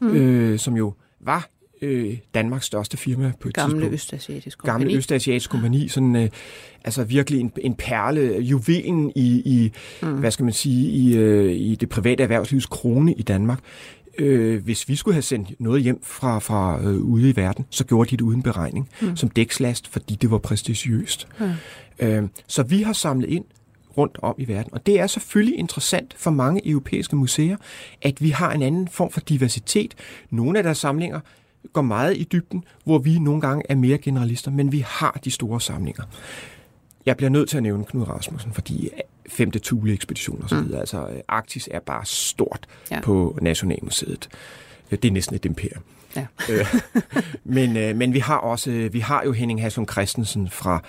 [0.00, 0.08] mm.
[0.08, 1.48] øh, som jo var
[1.82, 3.94] øh, Danmarks største firma på et Gamle tidspunkt.
[3.94, 4.84] Østasiatisk Kompani.
[4.84, 5.88] Gamle Østasiatisk Kompani.
[5.88, 6.28] Sådan, øh,
[6.84, 10.08] altså virkelig en, en perle, juvelen i, i mm.
[10.08, 13.60] hvad skal man sige, i, øh, i det private erhvervslivs krone i Danmark.
[14.18, 17.84] Øh, hvis vi skulle have sendt noget hjem fra, fra øh, ude i verden, så
[17.84, 19.16] gjorde de det uden beregning, mm.
[19.16, 21.28] som dækslast, fordi det var prestigiøst.
[21.40, 21.50] Mm.
[21.98, 23.44] Øh, så vi har samlet ind
[23.96, 24.74] rundt om i verden.
[24.74, 27.56] Og det er selvfølgelig interessant for mange europæiske museer,
[28.02, 29.94] at vi har en anden form for diversitet.
[30.30, 31.20] Nogle af deres samlinger
[31.72, 35.30] går meget i dybden, hvor vi nogle gange er mere generalister, men vi har de
[35.30, 36.02] store samlinger.
[37.06, 38.90] Jeg bliver nødt til at nævne Knud Rasmussen, fordi
[39.28, 40.58] femte Thule ekspedition osv.
[40.58, 40.74] Mm.
[40.74, 43.00] Altså Arktis er bare stort ja.
[43.00, 44.28] på Nationalmuseet.
[44.90, 45.82] Det er næsten et imperium.
[46.16, 46.26] Ja.
[46.50, 46.66] Øh,
[47.44, 50.82] men, øh, men vi har også vi har jo Henning Hasson Christensen fra,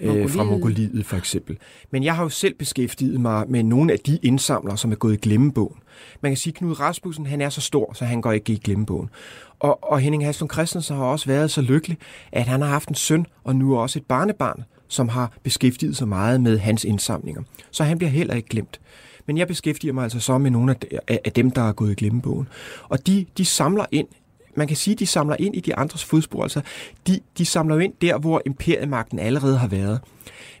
[0.00, 0.30] øh, Mongoliet.
[0.30, 1.58] fra Mongoliet for eksempel.
[1.90, 5.14] Men jeg har jo selv beskæftiget mig med nogle af de indsamlere, som er gået
[5.14, 5.78] i glemmebogen.
[6.20, 8.56] Man kan sige, at Knud Rasmussen han er så stor, så han går ikke i
[8.56, 9.10] glemmebogen.
[9.60, 11.98] Og, og Henning Hasson Christensen har også været så lykkelig,
[12.32, 16.08] at han har haft en søn og nu også et barnebarn, som har beskæftiget sig
[16.08, 17.42] meget med hans indsamlinger.
[17.70, 18.80] Så han bliver heller ikke glemt.
[19.26, 20.76] Men jeg beskæftiger mig altså så med nogle
[21.08, 22.48] af dem, der er gået i glemmebogen.
[22.88, 24.08] Og de, de samler ind
[24.56, 26.42] man kan sige, de samler ind i de andres fodspor.
[26.42, 26.60] Altså,
[27.06, 30.00] de, de samler jo ind der, hvor imperiemagten allerede har været.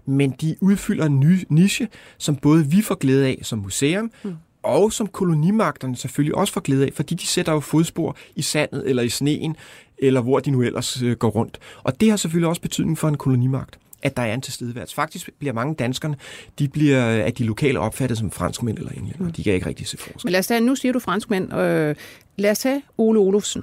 [0.06, 4.34] Men de udfylder en ny niche, som både vi får glæde af som museum, mm.
[4.62, 8.90] og som kolonimagterne selvfølgelig også får glæde af, fordi de sætter jo fodspor i sandet
[8.90, 9.56] eller i sneen,
[9.98, 11.58] eller hvor de nu ellers øh, går rundt.
[11.82, 14.94] Og det har selvfølgelig også betydning for en kolonimagt at der er en tilstedeværelse.
[14.94, 16.16] Faktisk bliver mange danskerne,
[16.58, 19.24] de bliver af de lokale opfattet som franskmænd eller englænder.
[19.24, 19.32] Mm.
[19.32, 20.20] De kan ikke rigtig se forskel.
[20.24, 21.52] Men lad os tage, nu siger du franskmænd.
[21.52, 21.96] Øh,
[22.36, 23.62] lad os tage Ole Olufsen,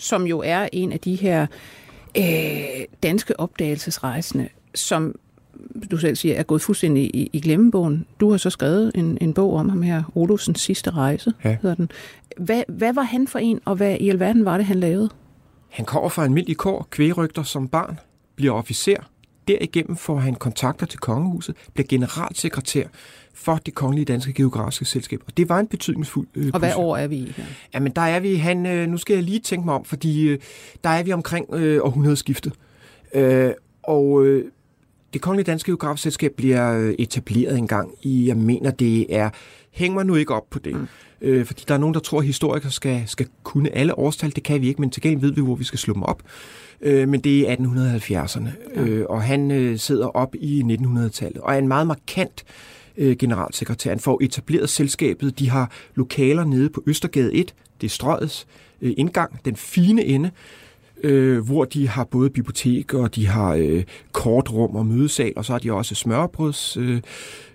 [0.00, 1.46] som jo er en af de her
[2.18, 2.24] øh,
[3.02, 5.14] danske opdagelsesrejsende, som
[5.90, 8.06] du selv siger, er gået fuldstændig i, i glemmebogen.
[8.20, 11.56] Du har så skrevet en, en bog om ham her, Olufsens sidste rejse, Ja.
[11.62, 11.90] hedder den.
[12.38, 15.08] Hvad, hvad var han for en, og hvad i alverden var det, han lavede?
[15.68, 17.98] Han kommer fra almindelig kår, kvægrygter som barn,
[18.36, 18.96] bliver officer.
[19.48, 22.86] Derigennem får han kontakter til kongehuset, bliver generalsekretær
[23.34, 25.20] for det kongelige danske geografiske selskab.
[25.26, 27.44] Og det var en betydningsfuld øh, Og hvad år er vi i her?
[27.74, 30.38] Jamen, der er vi, han, øh, nu skal jeg lige tænke mig om, fordi øh,
[30.84, 32.52] der er vi omkring øh, århundredeskiftet.
[33.14, 33.50] Øh,
[33.82, 34.44] og øh,
[35.12, 39.30] det kongelige danske geografiske selskab bliver øh, etableret en gang i, jeg mener, det er,
[39.70, 40.74] hæng mig nu ikke op på det.
[40.74, 40.86] Mm.
[41.20, 44.32] Øh, fordi der er nogen, der tror, at historikere skal, skal kunne alle årstal.
[44.34, 46.22] Det kan vi ikke, men til gengæld ved vi, hvor vi skal slå dem op.
[46.80, 48.82] Øh, men det er 1870'erne, ja.
[48.82, 53.16] øh, og han øh, sidder op i 1900-tallet, og er en meget markant øh, generalsekretær.
[53.16, 55.38] generalsekretæren, får etableret selskabet.
[55.38, 57.54] De har lokaler nede på Østergade 1.
[57.80, 58.46] Det er strøgets
[58.82, 60.30] øh, indgang, den fine ende,
[61.02, 65.52] øh, hvor de har både bibliotek og de har øh, kortrum og mødesal, og så
[65.52, 67.00] har de også smørbrøds øh,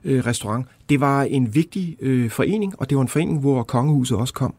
[0.03, 0.65] øh, restaurant.
[0.89, 4.53] Det var en vigtig øh, forening, og det var en forening, hvor kongehuset også kom.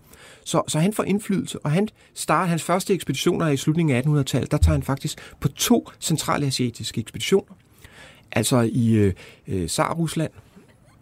[0.45, 4.51] Så, så han får indflydelse, og han starter hans første ekspeditioner i slutningen af 1800-tallet.
[4.51, 7.55] Der tager han faktisk på to centralasiatiske ekspeditioner,
[8.33, 9.13] altså i øh,
[9.49, 10.31] øh, Tsar-Rusland,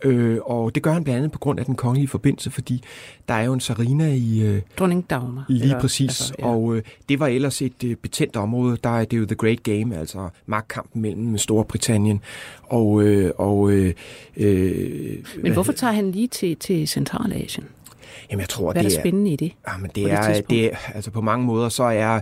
[0.05, 2.83] øh, og det gør han blandt andet på grund af den kongelige forbindelse, fordi
[3.29, 5.45] der er jo en Sarina i, øh, Dronning Dagmar.
[5.49, 6.47] Lige Eller- præcis, altså, ja.
[6.47, 8.79] og øh, det var ellers et øh, betændt område.
[8.85, 12.21] Der er det er jo The Great Game, altså magtkampen mellem Storbritannien
[12.63, 13.03] og...
[13.03, 13.95] Øh, og øh,
[14.37, 17.65] øh, Men hvorfor tager han lige til, til Centralasien?
[18.31, 19.53] Jamen, jeg tror, Hvad er det der spændende i det?
[19.69, 22.21] Ja, men på det det er, det er, altså på mange måder, så er,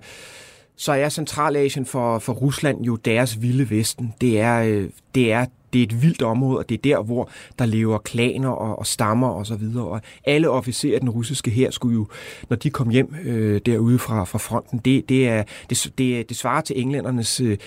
[0.77, 4.15] så er Centralasien for, for Rusland jo deres vilde vesten.
[4.21, 7.29] Det er, øh, det er, det er et vildt område, og det er der, hvor
[7.59, 9.85] der lever klaner og, og stammer og så videre.
[9.85, 12.07] Og alle officerer af den russiske her skulle jo,
[12.49, 16.37] når de kom hjem øh, derude fra, fra fronten, det, det, er, det, det, det
[16.37, 17.59] svarer til englændernes øh,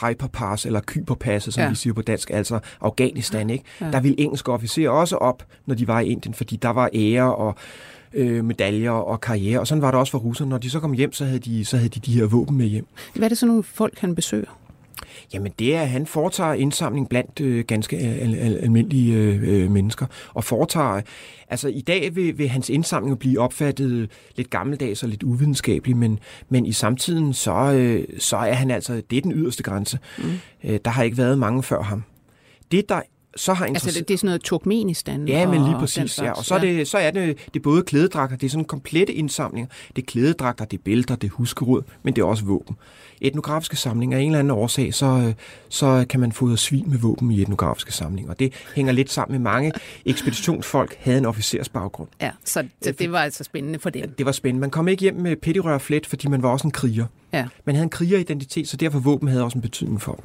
[0.00, 1.68] Hyperpass, eller Kyperpasset, som Ja.
[1.68, 3.50] vi siger på dansk, altså Afghanistan.
[3.50, 3.64] Ikke?
[3.80, 3.90] Ja.
[3.90, 7.34] Der ville engelske officerer også op, når de var i Indien, fordi der var ære
[7.36, 7.54] og
[8.14, 9.60] øh, medaljer og karriere.
[9.60, 10.48] Og sådan var det også for russerne.
[10.50, 12.66] Når de så kom hjem, så havde de, så havde de de her våben med
[12.66, 12.86] hjem.
[13.14, 14.58] Hvad er det så nogle folk, han besøger?
[15.34, 19.70] Jamen det er, at han foretager indsamling blandt øh, ganske al- al- almindelige øh, øh,
[19.70, 20.06] mennesker.
[20.34, 21.00] Og foretager,
[21.48, 26.18] altså i dag vil, vil hans indsamling blive opfattet lidt gammeldags og lidt uvidenskabelig, men,
[26.48, 29.98] men i samtiden, så, øh, så er han altså, det er den yderste grænse.
[30.18, 30.24] Mm.
[30.64, 32.02] Øh, der har ikke været mange før ham.
[32.70, 33.00] Det, der
[33.36, 33.94] så har Altså, interesseret...
[34.00, 35.28] det, det er sådan noget Turkmenistan?
[35.28, 36.18] Ja, men lige præcis.
[36.18, 36.30] Ja.
[36.32, 39.12] Og så er, det, så er det, det er både klædedragter, det er sådan komplette
[39.12, 39.68] indsamlinger.
[39.96, 42.76] Det er klædedragter, det er bælter, det er huskerud, men det er også våben.
[43.20, 45.34] Etnografiske samlinger af en eller anden årsag, så, øh,
[45.68, 48.30] så kan man fodre svin med våben i etnografiske samlinger.
[48.30, 49.72] Og det hænger lidt sammen med mange
[50.06, 52.08] ekspeditionsfolk havde en officersbaggrund.
[52.20, 54.14] Ja, så det, det var altså spændende for dem.
[54.18, 54.60] Det var spændende.
[54.60, 57.06] Man kom ikke hjem med pettirør flet, fordi man var også en kriger.
[57.32, 57.46] Ja.
[57.64, 60.24] Man havde en krigeridentitet, så derfor våben havde også en betydning for dem.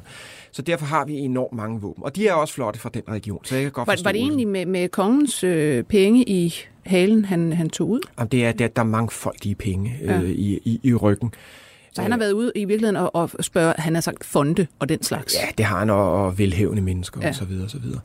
[0.51, 2.03] Så derfor har vi enormt mange våben.
[2.03, 4.11] Og de er også flotte fra den region, så jeg kan godt Var, forstå var
[4.11, 6.53] det egentlig med, med kongens øh, penge i
[6.85, 7.99] halen, han, han tog ud?
[8.19, 10.19] Jamen, det er, der, der er mange folk i penge øh, Ja.
[10.21, 11.33] i, i, i ryggen.
[11.93, 14.89] Så han har været ude i virkeligheden og, og spørge, han har sagt fonde og
[14.89, 15.35] den slags.
[15.35, 17.25] Ja, det har han, og, og velhævende mennesker Ja.
[17.25, 17.29] ja.
[17.29, 17.99] og så videre, og så videre.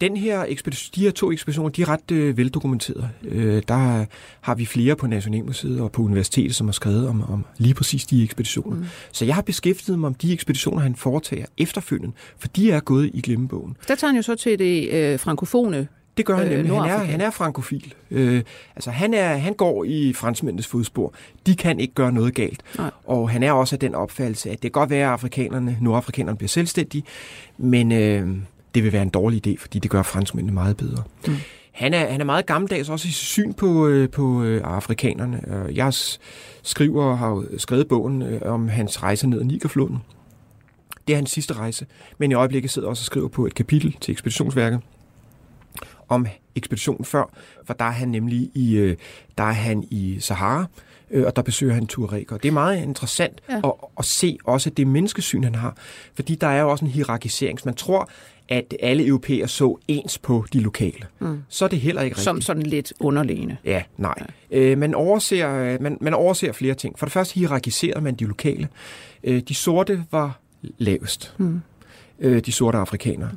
[0.00, 3.08] Den her ekspedition, de her to ekspeditioner, de er ret øh, veldokumenterede.
[3.24, 4.04] Øh, der
[4.40, 8.06] har vi flere på Nationalmuseet og på universitetet, som har skrevet om, om lige præcis
[8.06, 8.76] de ekspeditioner.
[8.76, 8.84] Mm.
[9.12, 13.10] Så jeg har beskæftiget mig om de ekspeditioner, han foretager efterfølgende, for de er gået
[13.14, 13.76] i glemmebogen.
[13.88, 15.88] Der tager han jo så til det øh, frankofone.
[16.16, 16.72] Det gør han Øh, nemlig.
[16.80, 17.94] Han er, han er frankofil.
[18.10, 18.42] Øh,
[18.76, 21.14] altså han, er, han går i franskmændenes fodspor.
[21.46, 22.62] De kan ikke gøre noget galt.
[22.78, 22.90] Nej.
[23.04, 26.36] Og han er også af den opfattelse, at det kan godt være, at afrikanerne, nordafrikanerne
[26.38, 27.04] bliver selvstændige,
[27.58, 28.28] men øh,
[28.74, 31.02] det vil være en dårlig idé, fordi det gør franskmændene meget bedre.
[31.26, 31.34] Mm.
[31.72, 35.64] Han er, han er meget gammeldags også i syn på, øh, på øh, afrikanerne.
[35.68, 35.92] Øh, Jeg
[36.62, 39.98] skriver og har skrevet bogen øh, om hans rejse ned ad Nigerfloden.
[41.06, 41.86] Det er hans sidste rejse,
[42.18, 44.80] men i øjeblikket sidder også og skriver på et kapitel til ekspeditionsværket
[46.14, 47.30] om ekspeditionen før,
[47.64, 48.96] for der er han nemlig i, øh,
[49.38, 50.66] der er han i Sahara,
[51.10, 52.36] øh, og der besøger han tuareger.
[52.36, 53.54] Det er meget interessant Ja.
[53.54, 53.68] ja.
[53.68, 55.76] at, at se også det menneskesyn, han har,
[56.14, 57.58] fordi der er jo også en hierarkisering.
[57.64, 58.10] Man tror,
[58.48, 61.06] at alle europæer så ens på de lokale.
[61.18, 61.42] Mm.
[61.48, 62.24] Så er det heller ikke rigtigt.
[62.24, 63.56] Som sådan lidt underliggende.
[63.64, 64.14] Ja, nej.
[64.50, 64.58] Ja.
[64.58, 66.98] Øh, man, overser, øh, man, man overser flere ting.
[66.98, 68.68] For det første hierarkiserede man de lokale.
[69.24, 70.38] Øh, de sorte var
[70.78, 71.34] lavest.
[71.38, 71.60] Mm.
[72.18, 73.30] Øh, de sorte afrikanere.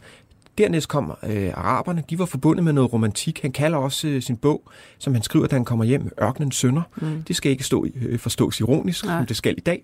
[0.58, 2.04] Dernæst kom øh, araberne.
[2.10, 3.42] De var forbundet med noget romantik.
[3.42, 4.64] Han kalder også øh, sin bog,
[4.98, 6.82] som han skriver, da han kommer hjem, Ørkenens Sønder.
[6.96, 7.24] Mm.
[7.28, 9.20] Det skal ikke stå, øh, forstås ironisk, Nej.
[9.20, 9.84] som det skal i dag.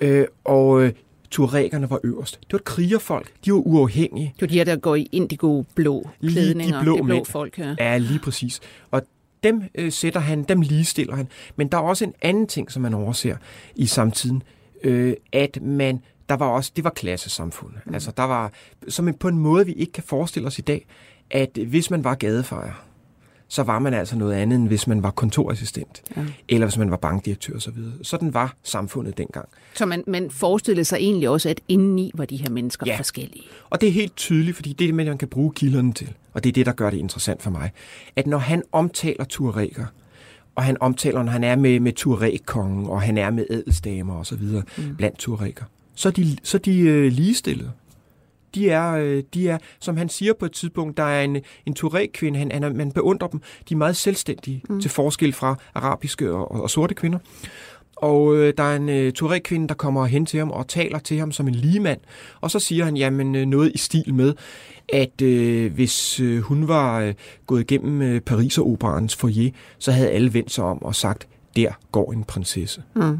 [0.00, 0.92] Øh, og øh,
[1.30, 2.40] tuaregerne var øverst.
[2.40, 3.32] Det var et krigerfolk.
[3.44, 4.34] De var uafhængige.
[4.36, 6.82] Det er de her, der går i indigo-blå Lige de klædninger.
[6.82, 7.26] blå det blå mænd.
[7.26, 7.74] folk, ja.
[7.78, 8.60] Ja, lige præcis.
[8.90, 9.02] Og
[9.42, 11.28] dem øh, sætter han, dem ligestiller han.
[11.56, 13.36] Men der er også en anden ting, som man overser
[13.76, 14.42] i samtiden,
[14.84, 17.72] øh, at man, der var også, det var klassesamfund.
[17.86, 17.94] Mm.
[17.94, 18.52] Altså, der var,
[18.88, 20.86] som en, på en måde, vi ikke kan forestille os i dag,
[21.30, 22.84] at hvis man var gadefejer,
[23.48, 26.24] så var man altså noget andet, end hvis man var kontorassistent, ja.
[26.48, 27.74] eller hvis man var bankdirektør osv.
[28.02, 29.48] Sådan var samfundet dengang.
[29.74, 32.96] Så man, man forestillede sig egentlig også, at indeni var de her mennesker Ja.
[32.96, 33.44] forskellige.
[33.70, 36.12] Og det er helt tydeligt, fordi det er det, man kan bruge kilderne til.
[36.32, 37.70] Og det er det, der gør det interessant for mig.
[38.16, 39.86] At når han omtaler tuareger,
[40.54, 44.62] og han omtaler, når han er med, med tuareg-kongen, og han er med så videre
[44.78, 44.96] mm.
[44.96, 47.70] blandt tuareger, så er de, så er de øh, ligestillede.
[48.54, 51.74] De er, øh, de er, som han siger på et tidspunkt, der er en, en
[51.74, 54.80] tuareg-kvinde, han, han, man beundrer dem, de er meget selvstændige, mm.
[54.80, 57.18] til forskel fra arabiske og, og, og sorte kvinder.
[57.96, 61.18] Og øh, der er en øh, tuareg-kvinde, der kommer hen til ham og taler til
[61.18, 62.00] ham som en ligemand.
[62.40, 64.34] Og så siger han, jamen øh, noget i stil med,
[64.88, 67.14] at øh, hvis øh, hun var øh,
[67.46, 72.12] gået igennem øh, Pariser-operans foyer, så havde alle vendt sig om og sagt, der går
[72.12, 72.82] en prinsesse.
[72.94, 73.18] Mm.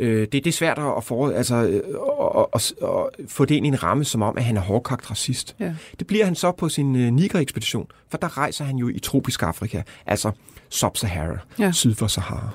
[0.00, 2.72] Øh, det, det er svært at, for, altså, at, at,
[3.20, 5.56] at få det ind i en ramme, som om, at han er hårdkogt racist.
[5.60, 5.74] Ja.
[5.98, 9.42] Det bliver han så på sin øh, Niger-ekspedition, for der rejser han jo i tropisk
[9.42, 10.30] Afrika, altså
[10.74, 11.64] Sub-Sahara, Ja.
[11.64, 11.72] ja.
[11.72, 12.48] syd for Sahara.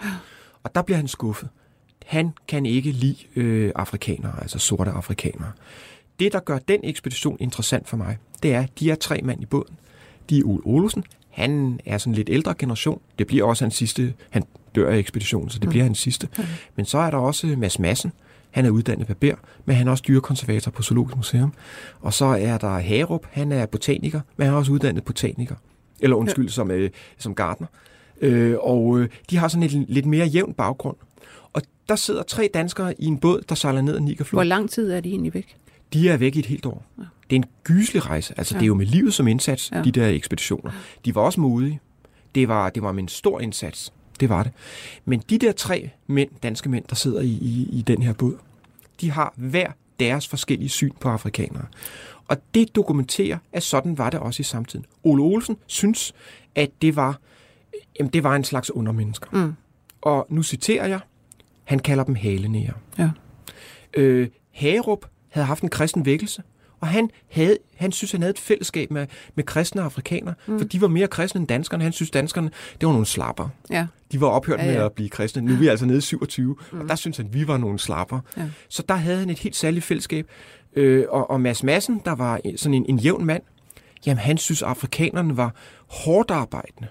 [0.63, 1.49] Og der bliver han skuffet.
[2.05, 5.51] Han kan ikke lide øh, afrikanere, altså sorte afrikanere.
[6.19, 9.41] Det, der gør den ekspedition interessant for mig, det er, at de er tre mand
[9.41, 9.77] i båden.
[10.29, 11.03] De er Ole Olsen.
[11.29, 13.01] Han er sådan lidt ældre generation.
[13.19, 14.13] Det bliver også hans sidste.
[14.29, 14.43] Han
[14.83, 15.69] ekspeditionen, så det mm.
[15.69, 16.29] bliver hans sidste.
[16.75, 18.11] Men så er der også Mads Madsen.
[18.51, 19.35] Han er uddannet barber,
[19.65, 21.53] men han er også dyrekonservator på Zoologisk Museum.
[22.01, 23.25] Og så er der Harup.
[23.31, 25.55] Han er botaniker, men han er også uddannet botaniker.
[25.99, 27.67] Eller undskyld, som, øh, som gartner.
[28.21, 30.95] Øh, og øh, de har sådan et lidt mere jævn baggrund.
[31.53, 34.47] Og der sidder tre danskere i en båd, der sejler ned ad Hvor Nigerfloden.
[34.47, 35.55] lang tid er de egentlig væk?
[35.93, 36.85] De er væk i et helt år.
[36.97, 38.33] Det er en gyselig rejse.
[38.37, 38.59] Altså, ja.
[38.59, 39.77] det er jo med livet som indsats, Ja.
[39.77, 39.83] ja.
[39.83, 40.71] de der ekspeditioner.
[41.05, 41.79] De var også modige.
[42.35, 43.93] Det var, det var med en stor indsats.
[44.19, 44.51] Det var det.
[45.05, 48.37] Men de der tre mænd, danske mænd, der sidder i, i, i den her båd,
[49.01, 51.65] de har hver deres forskellige syn på afrikanere.
[52.27, 54.85] Og det dokumenterer, at sådan var det også i samtiden.
[55.03, 56.13] Ole Olsen synes,
[56.55, 57.19] at det var,
[57.99, 59.27] jamen, det var en slags undermennesker.
[59.31, 59.53] Mm.
[60.01, 60.99] Og nu citerer jeg,
[61.63, 62.73] han kalder dem halenæger.
[62.97, 63.09] Ja.
[63.93, 66.43] Øh, Hagerup havde haft en kristen vækkelse,
[66.79, 70.59] og han, havde, han synes, han havde et fællesskab med, med kristne afrikanere, mm.
[70.59, 71.83] for de var mere kristne end danskerne.
[71.83, 73.49] Han synes, danskerne, det var nogle slapper.
[73.69, 73.87] Ja.
[74.11, 74.73] De var ophørt Ja, ja, ja.
[74.73, 74.79] ja.
[74.79, 75.41] med at blive kristne.
[75.41, 76.79] Nu er vi altså nede i 27, mm.
[76.79, 78.19] og der synes han, vi var nogle slapper.
[78.37, 78.43] Ja.
[78.69, 80.27] Så der havde han et helt særligt fællesskab.
[80.75, 83.43] Øh, og, og Mads Madsen, der var sådan en, en jævn mand,
[84.05, 85.53] jamen han synes, afrikanerne var
[85.87, 86.87] hårdt arbejdende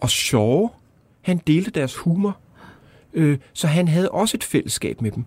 [0.00, 0.70] og sjove.
[1.22, 2.38] Han delte deres humor.
[3.14, 5.24] Øh, så han havde også et fællesskab med dem.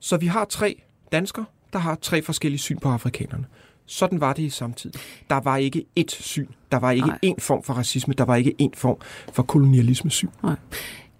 [0.00, 3.44] Så vi har tre danskere, der har tre forskellige syn på afrikanerne.
[3.86, 4.92] Sådan var det i samtid.
[5.30, 6.46] Der var ikke ét syn.
[6.72, 7.18] Der var ikke Nej.
[7.26, 8.14] én form for racisme.
[8.18, 8.96] Der var ikke én form
[9.32, 10.28] for kolonialisme-syn.
[10.42, 10.56] Nej.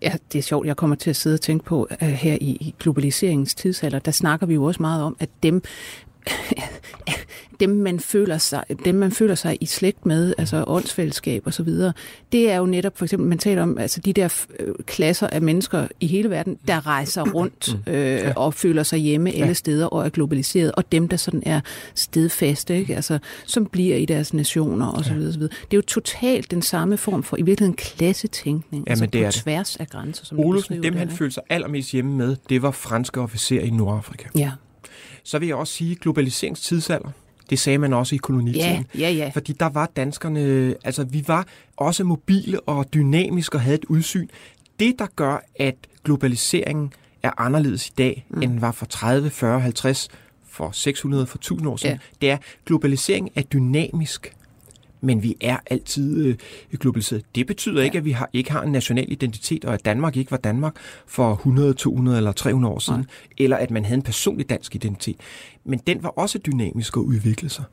[0.03, 0.67] Ja, det er sjovt.
[0.67, 4.11] Jeg kommer til at sidde og tænke på, at her i, i globaliseringens tidsalder, der
[4.11, 5.63] snakker vi jo også meget om, at dem,
[7.61, 11.63] dem, man føler sig, dem, man føler sig i slægt med, altså åndsfællesskab og så
[11.63, 11.93] videre,
[12.33, 15.43] det er jo netop, for eksempel, man taler om altså de der øh, klasser af
[15.43, 20.05] mennesker i hele verden, der rejser rundt øh, og føler sig hjemme alle steder og
[20.05, 21.61] er globaliseret, og dem, der sådan er
[21.95, 22.97] stedfaste, ikke?
[22.97, 25.55] Altså, som bliver i deres nationer og så videre, så videre.
[25.71, 29.19] Det er jo totalt den samme form for, i virkeligheden, klassetænkning, Jamen, altså det på
[29.19, 29.35] er det.
[29.35, 31.19] tværs af grænser, som Olsen, dem der, han ikke?
[31.19, 34.29] følte sig allermest hjemme med, det var franske officerer i Nordafrika.
[34.39, 34.51] Ja,
[35.29, 37.11] Så vil jeg også sige, globaliseringstidsalder,
[37.51, 38.87] det sagde man også i kolonitiden.
[38.95, 39.31] ja, ja, ja.
[39.35, 44.29] Fordi der var danskerne, altså vi var også mobile og dynamiske og havde et udsyn.
[44.81, 48.43] Det, der gør, at globaliseringen er anderledes i dag, mm.
[48.43, 50.09] end den var for 30, 40, 50,
[50.51, 51.99] for 600, for 1000 år siden, Ja.
[52.21, 54.33] det er, at globalisering er dynamisk.
[55.01, 56.35] Men vi er altid øh,
[56.79, 57.23] globaliseret.
[57.35, 57.85] Det betyder ja.
[57.85, 60.77] ikke, at vi har, ikke har en national identitet, og at Danmark ikke var Danmark
[61.07, 63.07] for 100, 200 eller 300 år siden, Nej.
[63.39, 65.17] eller at man havde en personlig dansk identitet.
[65.65, 67.65] Men den var også dynamisk og udviklede sig.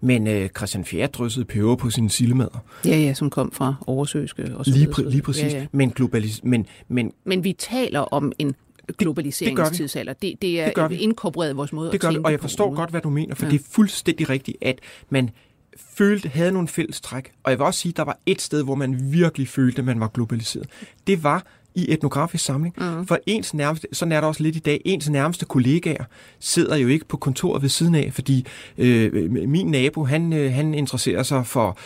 [0.00, 2.64] Men øh, Christian Fjerde dryssede peber på sine sildemader.
[2.84, 5.42] Ja, ja, som kom fra oversøske og så lige, præ- lige præcis.
[5.52, 5.66] Ja, ja.
[5.72, 8.54] Men, globalis- men, men, men vi taler om en
[8.98, 10.12] globaliseringstidsalder.
[10.12, 10.96] Det, det, det er det gør vi.
[10.96, 12.74] inkorporeret i vores måde det gør at tænke vi, og jeg forstår på.
[12.74, 13.50] godt, hvad du mener, for ja.
[13.52, 14.78] det er fuldstændig rigtigt, at
[15.10, 15.30] man
[15.76, 17.32] følte, havde nogle fælles træk.
[17.44, 19.84] Og jeg vil også sige, at der var et sted, hvor man virkelig følte, at
[19.84, 20.68] man var globaliseret.
[21.06, 22.74] Det var i etnografisk samling.
[22.78, 23.06] Mm.
[23.06, 26.04] For ens nærmeste, sådan er der også lidt i dag, ens nærmeste kollegaer
[26.40, 28.46] sidder jo ikke på kontoret ved siden af, fordi
[28.78, 31.78] øh, min nabo, han, øh, han interesserer sig for,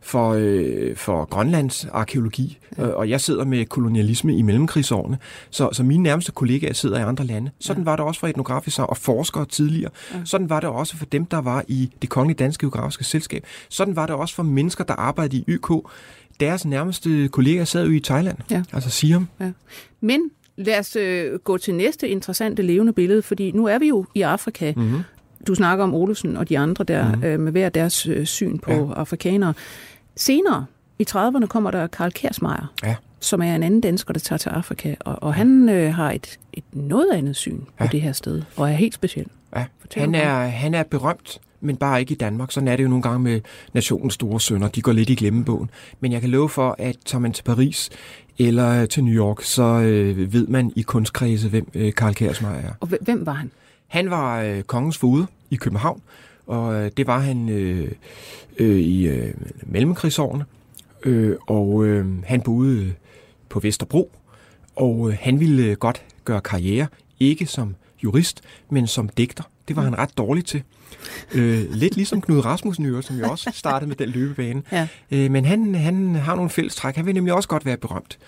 [0.00, 2.86] for, øh, for Grønlands arkeologi, ja.
[2.86, 5.18] og jeg sidder med kolonialisme i mellemkrigsårene,
[5.50, 7.50] så, så mine nærmeste kollegaer sidder i andre lande.
[7.60, 7.84] Sådan ja.
[7.84, 9.90] var det også for etnografisk og forskere tidligere.
[10.14, 10.18] Ja.
[10.24, 13.44] Sådan var det også for dem, der var i det kongelige danske geografiske selskab.
[13.68, 15.70] Sådan var det også for mennesker, der arbejdede i YK
[16.40, 18.62] deres nærmeste kollegaer sad jo i Thailand, ja.
[18.72, 19.28] altså Siam.
[19.40, 19.50] Ja.
[20.00, 24.06] Men lad os øh, gå til næste interessante levende billede, fordi nu er vi jo
[24.14, 24.72] i Afrika.
[24.76, 25.00] Mm-hmm.
[25.46, 27.24] Du snakker om Olsen og de andre der mm-hmm.
[27.24, 28.92] øh, med hver deres øh, syn på ja.
[28.92, 29.54] afrikanere.
[30.16, 30.66] Senere
[30.98, 32.96] i 30'erne kommer der Karl Kersmeier, ja.
[33.20, 36.38] som er en anden dansker, der tager til Afrika, og, og han øh, har et,
[36.52, 37.88] et noget andet syn på ja.
[37.92, 39.26] det her sted, og er helt speciel.
[39.56, 39.64] Ja.
[39.96, 42.52] han, er, han er berømt men bare ikke i Danmark.
[42.52, 43.40] Sådan er det jo nogle gange med
[43.72, 44.68] nationens store sønner.
[44.68, 45.70] De går lidt i glemmebogen.
[46.00, 47.90] Men jeg kan love for, at tager man til Paris
[48.38, 52.72] eller til New York, så øh, ved man i kunstkredse, hvem øh, Karl Kærsmeier er.
[52.80, 53.50] Og hvem var han?
[53.86, 56.02] Han var øh, kongens fode i København,
[56.46, 57.92] og øh, det var han øh,
[58.58, 60.44] øh, i øh, mellemkrigsårene.
[61.02, 62.92] Øh, og øh, han boede øh,
[63.48, 64.12] på Vesterbro,
[64.76, 66.86] og øh, han ville øh, godt gøre karriere,
[67.20, 69.44] ikke som jurist, men som digter.
[69.68, 70.62] Det var han ret dårlig til.
[71.34, 74.62] Øh, lidt ligesom Knud Rasmussen, jo, som jo også startede med den løbebane.
[74.72, 74.88] Ja.
[75.10, 76.96] Øh, men han, han har nogle fælles træk.
[76.96, 78.18] Han vil nemlig også godt være berømt.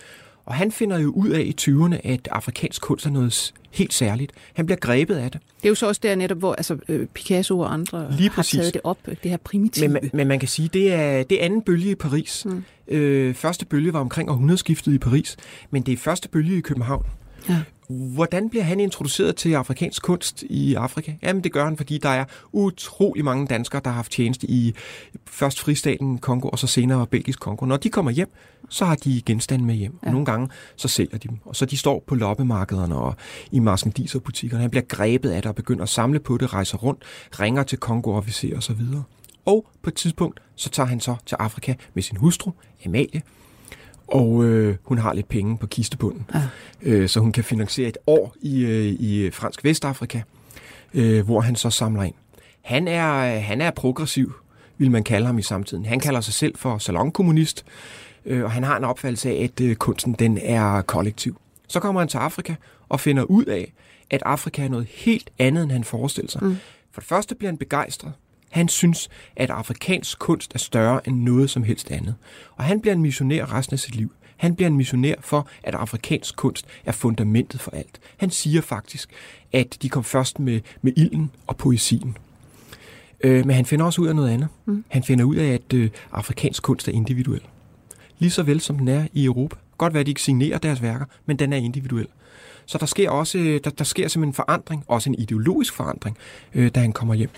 [0.49, 4.33] Og han finder jo ud af i 20'erne, at afrikansk kunst er noget helt særligt.
[4.55, 5.41] Han bliver grebet af det.
[5.57, 8.43] Det er jo så også der netop, hvor altså, øh, Picasso og andre Lige har
[8.43, 9.89] taget det op, det her primitive.
[9.89, 12.45] Men, men man kan sige, det er det er anden bølge i Paris.
[12.45, 12.65] Mm.
[12.89, 15.37] Øh, første bølge var omkring århundredeskiftet i Paris,
[15.71, 17.07] men det er første bølge i København.
[17.49, 17.59] Ja.
[17.89, 21.13] Hvordan bliver han introduceret til afrikansk kunst i Afrika?
[21.23, 24.75] Jamen det gør han, fordi der er utrolig mange danskere, der har haft tjeneste i
[25.27, 27.67] først fristaten Kongo, og så senere Belgisk Kongo.
[27.67, 28.29] Når de kommer hjem,
[28.69, 29.99] så har de genstande med hjem.
[30.07, 30.11] Ja.
[30.11, 31.39] Nogle gange, så sælger de dem.
[31.45, 33.17] Og så de står på loppemarkederne og
[33.51, 34.61] i marchandiserbutikkerne.
[34.61, 37.03] Han bliver grebet af det og begynder at samle på det, rejser rundt,
[37.41, 38.81] ringer til Kongo-officerer osv.
[39.45, 42.51] Og på et tidspunkt, så tager han så til Afrika med sin hustru,
[42.87, 43.23] Amalie,
[44.09, 46.43] og øh, hun har lidt penge på kistebunden, ja.
[46.83, 50.21] øh, så hun kan finansiere et år i, øh, i fransk Vestafrika,
[50.95, 52.15] øh, hvor han så samler ind.
[52.63, 54.33] Han er, han er progressiv,
[54.79, 55.87] vil man kalde ham i samtiden.
[55.87, 57.65] Han kalder sig selv for salonkommunist,
[58.25, 61.41] øh, og han har en opfattelse af, at øh, kunsten den er kollektiv.
[61.69, 62.55] Så kommer han til Afrika
[62.89, 63.73] og finder ud af,
[64.11, 66.45] at Afrika er noget helt andet, end han forestiller sig.
[66.45, 66.57] Mm.
[66.93, 68.13] For det første bliver han begejstret
[68.49, 72.15] han synes, at afrikansk kunst er større end noget som helst andet.
[72.57, 74.13] Og han bliver en missionær resten af sit liv.
[74.37, 78.01] Han bliver en missionær for, at afrikansk kunst er fundamentet for alt.
[78.17, 79.11] Han siger faktisk,
[79.53, 82.17] at de kom først med, med ilden og poesien.
[83.21, 84.49] Øh, men han finder også ud af noget andet.
[84.65, 84.85] Mm.
[84.89, 87.41] Han finder ud af, at øh, afrikansk kunst er individuel.
[88.19, 89.57] Lige så vel som den er i Europa.
[89.79, 92.07] Godt være, at de ikke signerer deres værker, men den er individuel.
[92.67, 96.17] Så der sker også der, der sker simpelthen en forandring, også en ideologisk forandring,
[96.55, 97.31] øh, da han kommer hjem.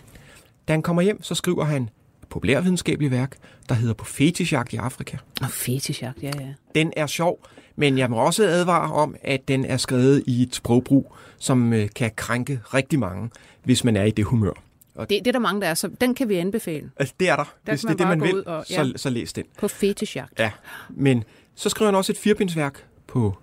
[0.70, 1.90] Da han kommer hjem, så skriver han
[2.28, 3.36] populærvidenskabeligt værk,
[3.68, 5.16] der hedder På fetishjagt i Afrika.
[5.42, 6.54] Og fetishjagt, ja, ja.
[6.74, 10.54] Den er sjov, men jeg må også advare om, at den er skrevet i et
[10.54, 13.30] sprogbrug, som øh, kan krænke rigtig mange,
[13.62, 14.52] hvis man er i det humør.
[14.94, 16.90] Og det, det er der mange, der er, så den kan vi anbefale.
[16.96, 17.54] Altså, det er der.
[17.66, 18.84] der hvis det er det, man vil, og, ja.
[18.84, 19.44] så, så læs den.
[19.58, 20.38] På fetishjagt.
[20.38, 20.50] Ja,
[20.90, 23.36] men så skriver han også et firebindsværk på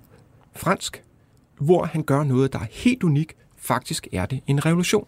[0.55, 1.03] fransk,
[1.59, 3.33] hvor han gør noget, der er helt unik.
[3.57, 5.07] Faktisk er det en revolution.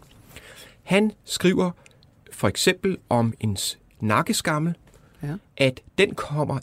[0.82, 1.70] Han skriver
[2.40, 3.56] for eksempel om en
[4.00, 4.74] nakkeskammel,
[5.22, 5.34] ja.
[5.56, 6.58] at den kommer...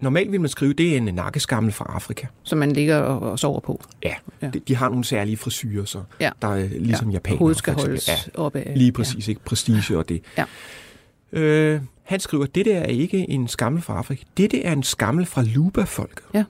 [0.00, 2.26] Normalt vil man skrive, det er en nakkeskammel fra Afrika.
[2.42, 3.82] Som man ligger og sover på.
[4.04, 4.50] Ja, ja.
[4.50, 6.30] De, de har nogle særlige frisyrer, så ja.
[6.42, 7.12] der er ligesom ja.
[7.12, 7.38] japanere.
[7.38, 8.14] Hovedet skal holdes ja.
[8.34, 8.72] oppe af.
[8.76, 9.30] Lige præcis, ja.
[9.30, 9.44] ikke?
[9.44, 10.22] Prestige og det.
[10.38, 10.44] Ja.
[11.32, 14.22] Øh, han skriver, at dette er ikke en skammel fra Afrika.
[14.36, 16.24] Dette er en skammel fra Luba-folket.
[16.34, 16.44] Ja.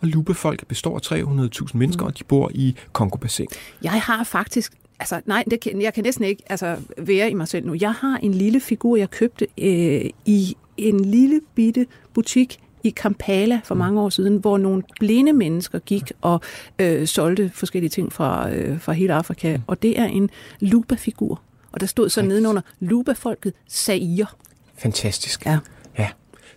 [0.00, 1.12] Og Luba-folket består af
[1.60, 2.06] 300.000 mennesker, mm.
[2.06, 3.46] og de bor i Kongo-bassin.
[3.82, 7.48] Jeg har faktisk Altså, nej, det kan, jeg kan næsten ikke altså, være i mig
[7.48, 7.76] selv nu.
[7.80, 13.60] Jeg har en lille figur, jeg købte øh, i en lille bitte butik i Kampala
[13.64, 13.78] for mm.
[13.78, 16.40] mange år siden, hvor nogle blinde mennesker gik og
[16.78, 19.56] øh, solgte forskellige ting fra, øh, fra hele Afrika.
[19.56, 19.62] Mm.
[19.66, 20.30] Og det er en
[20.60, 21.40] Luba-figur.
[21.72, 24.26] Og der stod så nedenunder, Luba-folket Zaire.
[24.78, 25.46] Fantastisk.
[25.46, 25.58] Ja.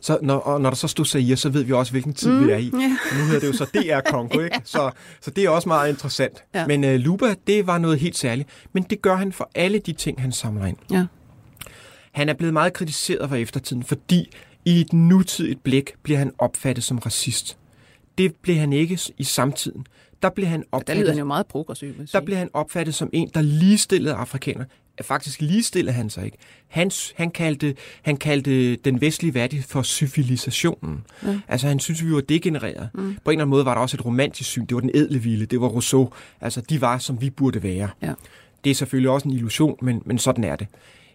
[0.01, 2.31] Ja, Så når, og når der så stod Zaire, så ved vi også, hvilken tid
[2.31, 2.71] mm, vi er i.
[2.73, 2.97] ja.
[3.17, 4.61] Nu hedder det jo så DR Kongo, ikke?
[4.63, 4.91] Så,
[5.21, 6.43] så det er også meget interessant.
[6.55, 6.67] Ja.
[6.67, 8.49] Men uh, Luba, det var noget helt særligt.
[8.73, 10.77] Men det gør han for alle de ting, han samler ind.
[10.91, 11.05] Ja.
[12.11, 14.29] Han er blevet meget kritiseret for eftertiden, fordi
[14.65, 17.57] i et nutidigt blik bliver han opfattet som racist.
[18.17, 19.85] Det blev han ikke i samtiden.
[20.21, 23.09] Der blev han Der lyder opfattet, han jo meget progressiv, der blev han opfattet som
[23.13, 24.65] en, der ligestillede afrikanere.
[25.01, 26.37] Faktisk ligestillede han sig ikke.
[26.67, 31.03] Han, han, kaldte, han kaldte den vestlige verden for civilisationen.
[31.23, 31.39] Ja.
[31.47, 32.89] Altså han synes, vi var degenereret.
[32.93, 33.17] Mm.
[33.23, 34.65] På en eller anden måde var der også et romantisk syn.
[34.65, 36.13] Det var den edle vilde, det var Rousseau.
[36.41, 37.89] Altså de var, som vi burde være.
[38.01, 38.13] Ja.
[38.63, 40.67] Det er selvfølgelig også en illusion, men, men sådan er det.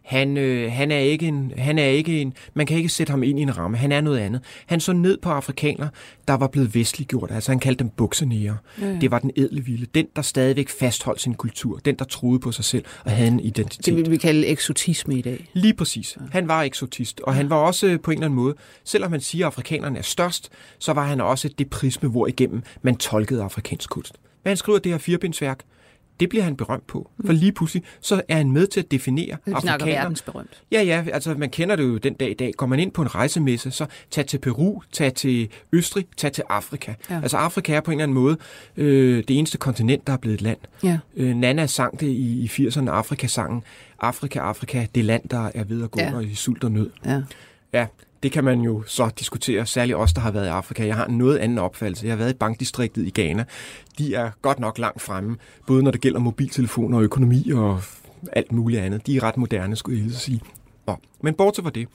[0.07, 2.35] Han, øh, han, er ikke en, han er ikke en...
[2.55, 3.77] Man kan ikke sætte ham ind i en ramme.
[3.77, 4.41] Han er noget andet.
[4.67, 5.89] Han så ned på afrikanere,
[6.29, 7.31] der var blevet vestliggjort.
[7.31, 8.57] Altså han kaldte dem buksenære.
[8.81, 8.99] Ja, ja.
[9.01, 9.87] Det var den edle vilde.
[9.95, 11.79] Den, der stadigvæk fastholdt sin kultur.
[11.85, 13.87] Den, der troede på sig selv og havde en identitet.
[13.87, 15.47] Det vil vi kalde eksotisme i dag.
[15.53, 16.19] Lige præcis.
[16.31, 18.55] Han var eksotist, og han var også øh, på en eller anden måde,
[18.85, 20.49] selvom man siger, at afrikanerne er størst,
[20.79, 24.15] så var han også det prisme, hvor igennem man tolkede afrikansk kunst.
[24.45, 25.61] Men han skriver det her firebindsværk,
[26.21, 29.37] det bliver han berømt på, for lige pludselig, så er han med til at definere
[29.45, 29.97] Vi snakker afrikanere.
[30.03, 30.63] verdensberømt.
[30.73, 32.53] Ja, ja, altså man kender det jo den dag i dag.
[32.57, 36.45] Går man ind på en rejsemesse, så tag til Peru, tag til Østrig, tag til
[36.49, 36.95] Afrika.
[37.11, 37.21] Ja.
[37.23, 38.37] Altså Afrika er på en eller anden måde
[38.77, 40.59] øh, det eneste kontinent, der er blevet et land.
[40.83, 40.99] Ja.
[41.17, 43.63] Øh, Nana sang det i, i 80'erne, Afrika-sangen.
[44.01, 46.09] Afrika, Afrika, det land, der er ved at gå Ja.
[46.09, 46.91] under i sult og nød.
[47.05, 47.23] Ja.
[47.73, 47.87] Ja,
[48.23, 50.87] det kan man jo så diskutere, særligt os, der har været i Afrika.
[50.87, 52.07] Jeg har en noget anden opfattelse.
[52.07, 53.45] Jeg har været i bankdistriktet i Ghana.
[53.99, 55.37] De er godt nok langt fremme,
[55.67, 57.81] både når det gælder mobiltelefoner og økonomi og
[58.33, 59.07] alt muligt andet.
[59.07, 60.41] De er ret moderne, skulle jeg hilse sige.
[60.87, 61.89] Nå, men bortset fra det,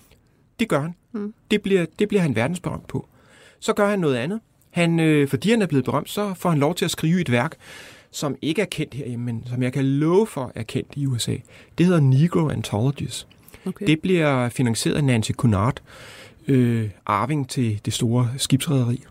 [0.60, 0.96] det gør han.
[1.12, 1.34] Mm.
[1.52, 3.08] Det, bliver, det bliver han verdensberømt på.
[3.60, 4.40] Så gør han noget andet.
[4.72, 7.32] Han, øh, fordi han er blevet berømt, så får han lov til at skrive et
[7.32, 7.56] værk,
[8.12, 11.36] som ikke er kendt herhjemme, men som jeg kan love for er kendt i USA.
[11.78, 13.28] Det hedder Negro Anthologies.
[13.66, 13.88] Okay.
[13.88, 15.82] Det bliver finansieret af Nancy Cunard,
[16.48, 19.04] øh, arving til det store skibsrederi.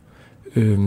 [0.56, 0.78] Øh,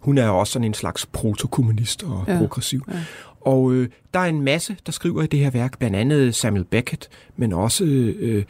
[0.00, 2.84] hun er også sådan en slags protokommunist og Ja, progressiv.
[2.92, 2.98] ja.
[3.40, 6.64] Og øh, der er en masse, der skriver i det her værk, blandt andet Samuel
[6.64, 8.44] Beckett, men også, øh,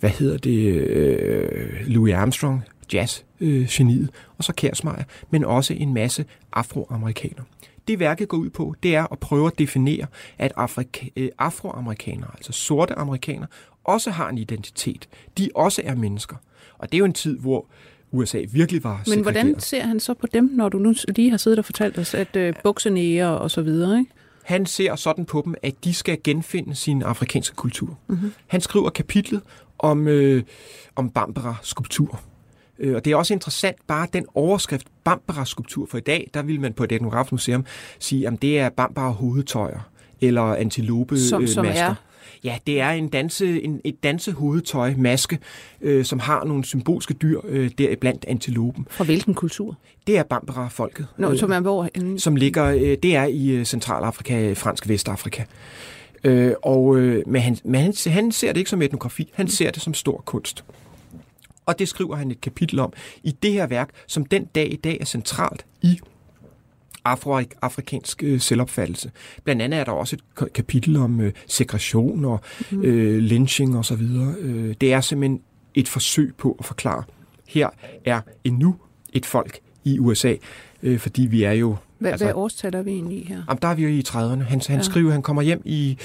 [0.00, 2.62] hvad hedder det, øh, Louis Armstrong,
[2.92, 4.08] jazz-geniet, øh,
[4.38, 7.44] og så Kersmeier, men også en masse afroamerikanere.
[7.88, 10.06] Det værket går ud på, det er at prøve at definere,
[10.38, 13.48] at Afrika, øh, afroamerikanere, altså sorte amerikanere,
[13.84, 15.08] også har en identitet.
[15.38, 16.36] De også er mennesker.
[16.78, 17.66] Og det er jo en tid, hvor
[18.10, 21.36] USA virkelig var Men hvordan ser han så på dem, når du nu lige har
[21.36, 24.12] siddet og fortalt os, at øh, buksenære og så videre, ikke?
[24.44, 27.98] Han ser sådan på dem, at de skal genfinde sin afrikanske kultur.
[28.06, 28.32] Mm-hmm.
[28.46, 29.42] Han skriver kapitlet
[29.78, 30.42] om, øh,
[30.96, 32.20] om Bambara-skulptur.
[32.78, 36.60] Øh, og det er også interessant, bare den overskrift Bambara-skulptur, for i dag, der vil
[36.60, 37.64] man på et etnografisk museum
[37.98, 39.80] sige, at det er Bambara-hovedtøjer,
[40.20, 41.84] eller antilope Som, som masker.
[41.84, 41.94] er
[42.44, 45.38] Ja, det er en danse, en, et dansehovedtøj, maske,
[45.80, 48.86] øh, som har nogle symbolske dyr, øh, deriblandt antilopen.
[48.90, 49.76] fra hvilken kultur?
[50.06, 51.06] Det er Bambara-folket.
[51.16, 51.88] Nå, øh, som er hvor?
[52.18, 55.44] som ligger, øh, det er i øh, Centralafrika, fransk Vestafrika.
[56.24, 59.70] Øh, og, øh, men han, men han, han ser det ikke som etnografi, han ser
[59.70, 60.64] det som stor kunst.
[61.68, 62.92] Og det skriver han et kapitel om
[63.22, 66.00] i det her værk, som den dag i dag er centralt i
[67.04, 69.10] afroafrikansk øh, selvopfattelse.
[69.44, 72.40] Blandt andet er der også et ka- kapitel om øh, segregation og
[72.72, 74.02] øh, lynching osv.
[74.38, 75.40] Øh, det er simpelthen
[75.74, 77.02] et forsøg på at forklare,
[77.48, 77.68] her
[78.04, 78.76] er endnu
[79.12, 80.34] et folk i USA,
[80.82, 83.42] øh, fordi vi er jo Hvad, altså- hvad årstal er vi egentlig i her?
[83.48, 84.42] Jamen, der er vi jo i 30'erne.
[84.42, 84.82] Han, han ja.
[84.82, 85.98] skriver, han kommer hjem i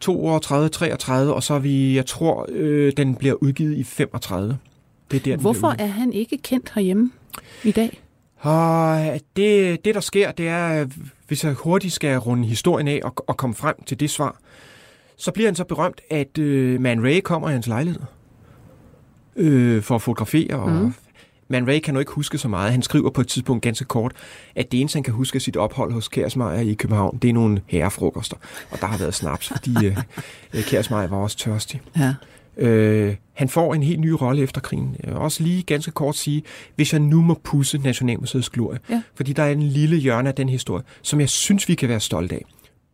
[0.00, 4.58] 32, 33, og så er vi, jeg tror, øh, den bliver udgivet i 35.
[5.10, 7.10] Det er der, Hvorfor er han ikke kendt herhjemme
[7.64, 8.00] i dag?
[8.38, 10.86] Og det, det, der sker, det er,
[11.28, 14.36] hvis jeg hurtigt skal runde historien af og, og komme frem til det svar,
[15.16, 18.00] så bliver han så berømt, at øh, Man Ray kommer i hans lejlighed
[19.36, 20.56] øh, for at fotografere.
[20.56, 20.94] Og Mhm.
[21.50, 22.72] Man Ray kan nu ikke huske så meget.
[22.72, 24.12] Han skriver på et tidspunkt ganske kort,
[24.56, 27.32] at det eneste, han kan huske af sit ophold hos Kærsmeier i København, det er
[27.34, 28.36] nogle herrefrokoster.
[28.70, 29.96] Og der har været snaps, fordi øh,
[30.70, 31.80] Kærsmeier var også tørstig.
[31.98, 32.14] Ja.
[32.58, 34.96] Øh, han får en helt ny rolle efter krigen.
[35.02, 36.42] Jeg vil også lige ganske kort sige,
[36.76, 39.02] hvis jeg nu må pusse Nationalmuseets glorie, Ja.
[39.14, 42.00] fordi der er en lille hjørne af den historie, som jeg synes, vi kan være
[42.00, 42.44] stolte af.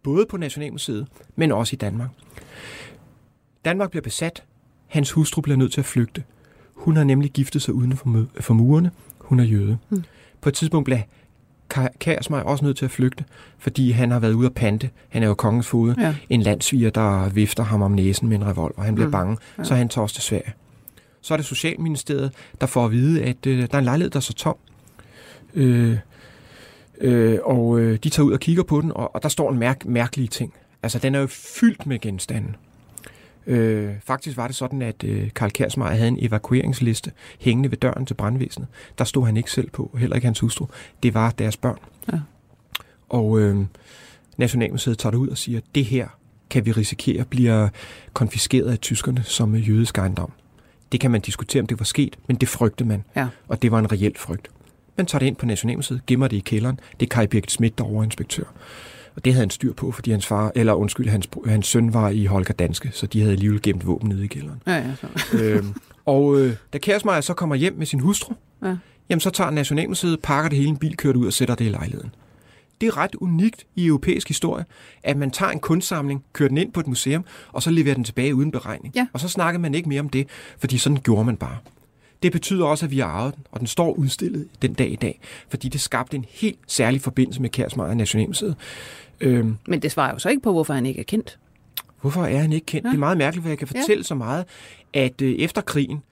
[0.02, 1.06] Både på Nationalmuseet,
[1.36, 2.08] men også i Danmark.
[3.64, 4.42] Danmark bliver besat.
[4.86, 6.22] Hans hustru bliver nødt til at flygte.
[6.74, 8.90] Hun har nemlig giftet sig uden for, for murene.
[9.18, 9.78] Hun er jøde.
[9.90, 10.04] Mm.
[10.40, 11.00] På et tidspunkt bliver
[11.98, 13.24] Kærsmej også nødt til at flygte,
[13.58, 14.90] fordi han har været ude at pante.
[15.08, 16.14] Han er jo kongens fode ja.
[16.30, 18.82] en landsviger, der vifter ham om næsen med en revolver.
[18.82, 19.12] Han bliver Mm.
[19.12, 19.64] bange, Ja.
[19.64, 20.52] så han tager til Sverige.
[21.20, 24.16] Så er det Socialministeriet, der får at vide, at øh, der er en lejlighed, der
[24.16, 24.56] er så tom.
[25.54, 25.96] Øh,
[27.00, 29.58] øh, og øh, de tager ud og kigger på den, og, og der står en
[29.58, 30.52] mærk, mærkelige ting.
[30.82, 32.48] Altså, den er jo fyldt med genstande.
[33.46, 38.06] Øh, faktisk var det sådan, at øh, Karl Kersmeier havde en evakueringsliste hængende ved døren
[38.06, 38.68] til brandvæsenet.
[38.98, 40.66] Der stod han ikke selv på, heller ikke hans hustru.
[41.02, 41.78] Det var deres børn.
[42.12, 42.18] Ja.
[43.08, 43.64] Og øh,
[44.36, 46.08] Nationalmuseet tager det ud og siger, at det her
[46.50, 47.68] kan vi risikere bliver
[48.12, 50.32] konfiskeret af tyskerne som jødisk ejendom.
[50.92, 53.04] Det kan man diskutere, om det var sket, men det frygtede man.
[53.16, 53.28] Ja.
[53.48, 54.48] Og det var en reel frygt.
[54.96, 56.80] Man tager det ind på Nationalmuseet, gemmer det i kælderen.
[57.00, 58.44] Det er Kai Birgit Schmidt, der er overinspektør.
[59.16, 62.08] Og det havde han styr på, fordi hans far, eller undskyld, hans, hans søn var
[62.08, 64.62] i Holger Danske, så de havde alligevel gemt våben nede i kælderen.
[64.66, 65.06] Ja, ja, så.
[65.42, 68.34] øhm, og øh, da Kærsmeier så kommer hjem med sin hustru,
[68.64, 68.76] Ja.
[69.10, 71.64] jamen så tager Nationalmuseet, pakker det hele en bil, kører det ud og sætter det
[71.64, 72.14] i lejligheden.
[72.80, 74.64] Det er ret unikt i europæisk historie,
[75.02, 78.04] at man tager en kunstsamling, kører den ind på et museum, og så leverer den
[78.04, 78.94] tilbage uden beregning.
[78.96, 79.06] Ja.
[79.12, 80.26] Og så snakker man ikke mere om det,
[80.58, 81.56] fordi sådan gjorde man bare.
[82.22, 84.96] Det betyder også, at vi har arvet den, og den står udstillet den dag i
[84.96, 88.56] dag, fordi det skabte en helt særlig forbindelse med Kærsmeier og Nationalmuseet.
[89.20, 91.38] Øhm, Men det svarer jo så ikke på, hvorfor han ikke er kendt.
[92.00, 92.84] Hvorfor er han ikke kendt?
[92.84, 92.88] Ja.
[92.88, 94.02] Det er meget mærkeligt, for jeg kan fortælle ja.
[94.02, 94.44] så meget,
[94.94, 96.02] at øh, efter krigen,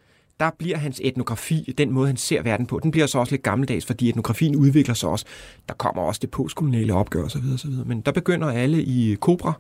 [0.40, 3.42] der bliver hans etnografi, den måde han ser verden på, den bliver så også lidt
[3.42, 5.24] gammeldags, fordi etnografien udvikler sig også.
[5.68, 7.42] Der kommer også det postkoloniale opgør osv.
[7.54, 7.70] osv.
[7.86, 9.52] Men der begynder alle i Cobra,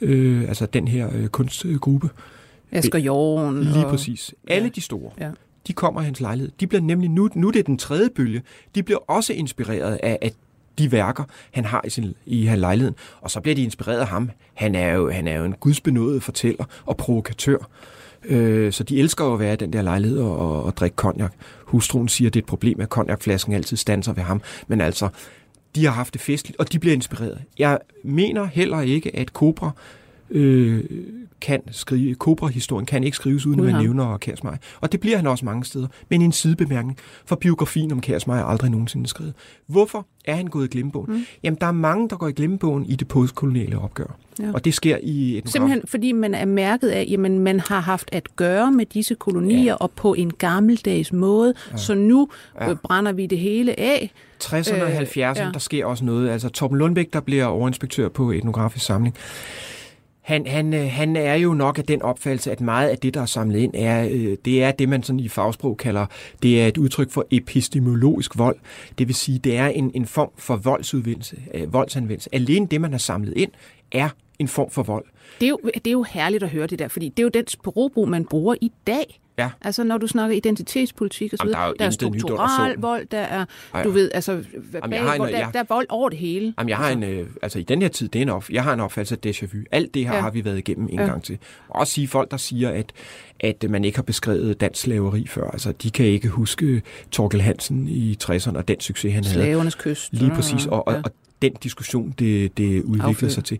[0.00, 2.10] øh, altså den her øh, kunstgruppe,
[2.72, 3.60] Asger Jorn.
[3.60, 3.90] lige og...
[3.90, 4.34] præcis.
[4.48, 4.70] Alle Ja.
[4.74, 5.10] de store.
[5.20, 5.30] Ja.
[5.66, 6.52] De kommer i hans lejlighed.
[6.60, 8.42] De bliver nemlig nu, nu er det den tredje bølge,
[8.74, 10.32] de bliver også inspireret af, af
[10.78, 12.96] de værker, han har i, sin, i han lejligheden.
[13.20, 14.30] Og så bliver de inspireret af ham.
[14.54, 17.58] Han er jo, han er jo en gudsbenået fortæller og provokatør.
[18.24, 20.94] Øh, så de elsker jo at være i den der lejlighed og, og, og drikke
[20.94, 21.30] cognac.
[21.64, 24.42] Hustruen siger, at det er et problem, at konjakflasken altid standser ved ham.
[24.68, 25.08] Men altså,
[25.74, 27.42] de har haft det festligt, og de bliver inspireret.
[27.58, 29.70] Jeg mener heller ikke, at Cobra
[30.30, 30.84] øh,
[31.40, 34.56] kan skrive, Cobra-historien kan ikke skrives, uden at man nævner Kærsmeier.
[34.80, 35.86] Og det bliver han også mange steder.
[36.08, 39.34] Men en sidebemærkning, for biografien om Kærsmeier er aldrig nogensinde skrevet.
[39.66, 41.12] Hvorfor er han gået i glemmebogen?
[41.14, 41.26] Mm.
[41.42, 44.16] Jamen, der er mange, der går i glemmebogen i det postkoloniale opgør.
[44.40, 44.52] Ja.
[44.54, 48.08] Og det sker i et Simpelthen fordi man er mærket af, at man har haft
[48.12, 49.74] at gøre med disse kolonier Ja.
[49.74, 51.54] og på en gammeldags måde.
[51.72, 51.76] Ja.
[51.76, 52.28] Så nu
[52.60, 52.68] Ja.
[52.68, 52.74] ja.
[52.74, 54.12] brænder vi det hele af.
[54.44, 55.50] 60'erne og Øh, 70'erne, ja.
[55.52, 56.28] der sker også noget.
[56.30, 59.14] Altså Torben Lundbæk, der bliver overinspektør på etnografisk samling.
[60.26, 63.20] Han, han, øh, han er jo nok af den opfattelse, at meget af det, der
[63.20, 66.06] er samlet ind, er, øh, det er det, man sådan i fagsprog kalder,
[66.42, 68.56] det er et udtryk for epistemologisk vold.
[68.98, 72.34] Det vil sige, det er en, en form for voldsudvindelse, øh, voldsanvendelse.
[72.34, 73.50] Alene det, man har samlet ind,
[73.92, 74.08] er
[74.38, 75.04] en form for vold.
[75.40, 77.28] Det er, jo, det er jo herligt at høre det der, fordi det er jo
[77.28, 79.20] den sprogbrug, man bruger i dag.
[79.38, 79.50] Ja.
[79.62, 83.06] Altså når du snakker identitetspolitik og så Jamen, der er videre, der er struktural vold,
[83.10, 85.86] der er, Ej, du ved, altså, Jamen, jeg en- vold, der, jeg- der er vold
[85.88, 86.54] over det hele.
[86.58, 88.62] Jamen, jeg har en, øh, altså i den her tid, det er en op, jeg
[88.62, 89.62] har en opfattelse af déjà vu.
[89.72, 90.20] Alt det her ja.
[90.20, 91.04] Har vi været igennem en Ja.
[91.06, 91.38] gang til.
[91.68, 92.92] Og også sige folk, der siger, at,
[93.40, 95.50] at man ikke har beskrevet dansk slaveri før.
[95.50, 99.34] Altså, de kan ikke huske Torkel Hansen i 60'erne og den succes, han havde.
[99.34, 100.12] Slavernes kyst.
[100.12, 101.00] Lige præcis, og, og, ja.
[101.04, 101.10] og
[101.42, 103.34] den diskussion, det, det udviklede Affødte.
[103.34, 103.58] sig til.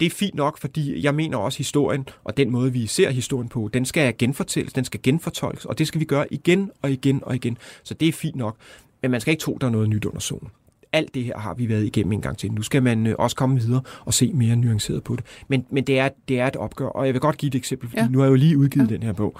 [0.00, 3.48] Det er fint nok, fordi jeg mener også historien, og den måde, vi ser historien
[3.48, 7.24] på, den skal genfortælles, den skal genfortolkes, og det skal vi gøre igen og igen
[7.24, 7.58] og igen.
[7.82, 8.56] Så det er fint nok,
[9.02, 10.48] men man skal ikke tro, der er noget nyt under solen.
[10.92, 12.52] Alt det her har vi været igennem en gang til.
[12.52, 15.24] Nu skal man øh, også komme videre og se mere nuanceret på det.
[15.48, 17.88] Men, men det, er, det er et opgør, og jeg vil godt give et eksempel,
[17.88, 18.08] fordi ja.
[18.08, 18.94] Nu har jeg jo lige udgivet ja.
[18.94, 19.36] den her bog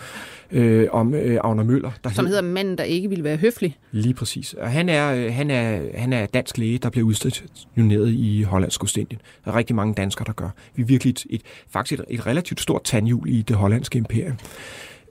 [0.50, 1.90] øh, om øh, Agner Møller.
[2.05, 3.78] Der Som hedder Manden, der ikke ville være høflig.
[3.92, 4.55] Lige præcis.
[4.55, 8.84] Og han er, øh, han er, han er dansk læge, der bliver udstationeret i Hollandsk
[8.84, 9.20] Ostindien.
[9.44, 10.48] Der er rigtig mange danskere, der gør.
[10.74, 14.36] Vi er virkelig et, et, faktisk et, et relativt stort tandhjul i det hollandske imperium.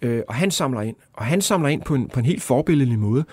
[0.02, 0.96] Øh, og han samler ind.
[1.14, 3.26] Og han samler ind på en, på en helt forbilledelig måde.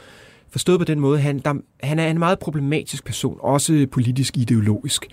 [0.50, 5.06] Forstået på den måde, han, der, han er en meget problematisk person, også politisk ideologisk.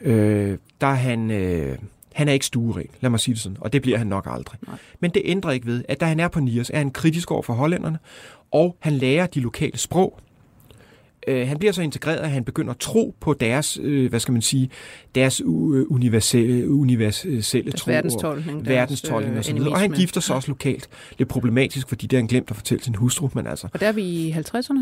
[0.00, 1.30] Øh, der er han...
[1.30, 1.78] Øh,
[2.12, 4.58] han er ikke stueren, lad mig sige det sådan, og det bliver han nok aldrig.
[4.66, 4.76] Nej.
[5.00, 7.42] Men det ændrer ikke ved, at da han er på Nias, er han kritisk over
[7.42, 7.98] for hollænderne,
[8.50, 10.18] og han lærer de lokale sprog.
[11.28, 14.32] Øh, han bliver så integreret, at han begynder at tro på deres, øh, hvad skal
[14.32, 14.70] man sige,
[15.14, 15.46] deres u-
[15.90, 17.42] universelle, universelle
[17.72, 17.88] Deres tro.
[17.90, 19.72] og- verdenstolkning, deres, verdenstolkning øh, og.
[19.72, 20.88] Og han gifter sig også lokalt.
[21.18, 23.86] Lidt problematisk, fordi det har han glemt at fortælle sin hustru, men altså, Og der
[23.88, 24.76] er vi i 50'erne.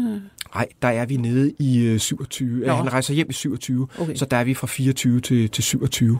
[0.54, 2.66] nej, der er vi nede i øh, 27.
[2.66, 2.72] Nå.
[2.72, 4.14] Han rejser hjem i 27, Okay.
[4.14, 6.18] så der er vi fra 24 til, til 27.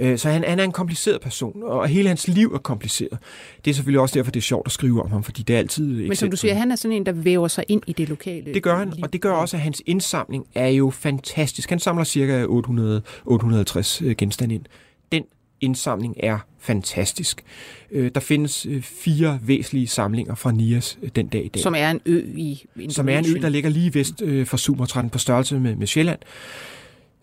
[0.00, 3.18] Øh, Så han, han er en kompliceret person, og hele hans liv er kompliceret.
[3.64, 5.58] Det er selvfølgelig også derfor, det er sjovt at skrive om ham, fordi det er
[5.58, 5.86] altid...
[6.06, 8.54] Men som du siger, han er sådan en, der væver sig ind i det lokale
[8.54, 11.70] Det gør han, og det gør også, at hans indsamling er jo fantastisk.
[11.70, 14.64] Han samler cirka 800, 850 øh, genstande ind.
[15.12, 15.24] Den
[15.60, 17.44] indsamling er fantastisk.
[17.90, 21.62] Øh, Der findes øh, fire væsentlige samlinger fra Nias øh, den dag i dag.
[21.62, 22.90] Som er en ø i Indonesien.
[22.90, 25.86] som er en ø, der ligger lige vest øh, for Sumatra, på størrelse med, med
[25.86, 26.18] Sjælland.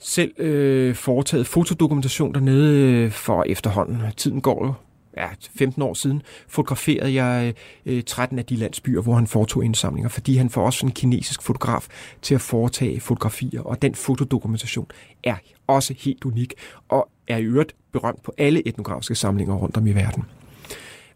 [0.07, 4.01] Selv øh, foretaget fotodokumentation dernede øh, for efterhånden.
[4.17, 4.73] Tiden går jo
[5.17, 7.53] ja, 15 år siden, fotograferede jeg
[7.85, 11.41] øh, 13 af de landsbyer, hvor han foretog indsamlinger, fordi han får også en kinesisk
[11.41, 11.87] fotograf
[12.21, 14.87] til at foretage fotografier, og den fotodokumentation
[15.23, 15.35] er
[15.67, 16.53] også helt unik,
[16.89, 20.23] og er i øvrigt berømt på alle etnografiske samlinger rundt om i verden.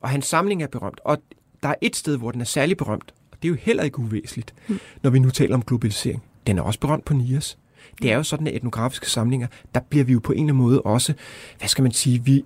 [0.02, 1.00] Og hans samling er berømt.
[1.04, 1.18] Og
[1.64, 4.00] der er et sted, hvor den er særlig berømt, og det er jo heller ikke
[4.00, 4.80] uvæsentligt, mm.
[5.04, 6.24] når vi nu taler om globalisering.
[6.48, 7.58] Den er også berømt på Nias.
[8.02, 10.64] Det er jo sådan, at etnografiske samlinger, der bliver vi jo på en eller anden
[10.64, 11.14] måde også,
[11.58, 12.44] hvad skal man sige, vi,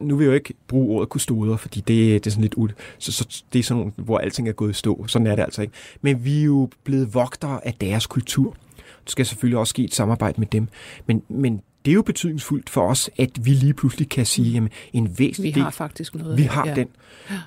[0.00, 2.68] nu vil jeg jo ikke bruge ordet kustoder, fordi det, det er sådan lidt ud,
[2.98, 5.06] så, så det er sådan nogle, hvor alting er gået i stå.
[5.06, 5.74] Sådan er det altså ikke.
[6.00, 8.56] Men vi er jo blevet vogtere af deres kultur.
[9.04, 10.68] Det skal selvfølgelig også ske et samarbejde med dem.
[11.06, 14.72] Men, men det er jo betydningsfuldt for os, at vi lige pludselig kan sige, at
[14.92, 16.38] en væsentlig Vi har faktisk noget.
[16.38, 16.74] Vi har ja.
[16.74, 16.88] den.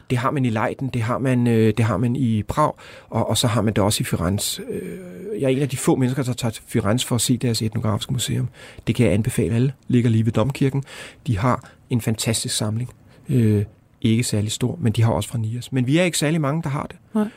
[0.09, 2.73] Det har man i Leiden, det har man, øh, det har man i Prag,
[3.09, 4.61] og, og så har man det også i Firenze.
[4.69, 7.37] Øh, jeg er en af de få mennesker, der tager til Firenze for at se
[7.37, 8.49] deres etnografiske museum.
[8.87, 9.73] Det kan jeg anbefale alle.
[9.87, 10.83] Ligger lige ved Domkirken.
[11.27, 12.89] De har en fantastisk samling.
[13.29, 13.65] Øh,
[14.01, 15.71] ikke særlig stor, men de har også fra Nias.
[15.71, 16.95] Men vi er ikke særlig mange, der har det.
[17.13, 17.27] Nej.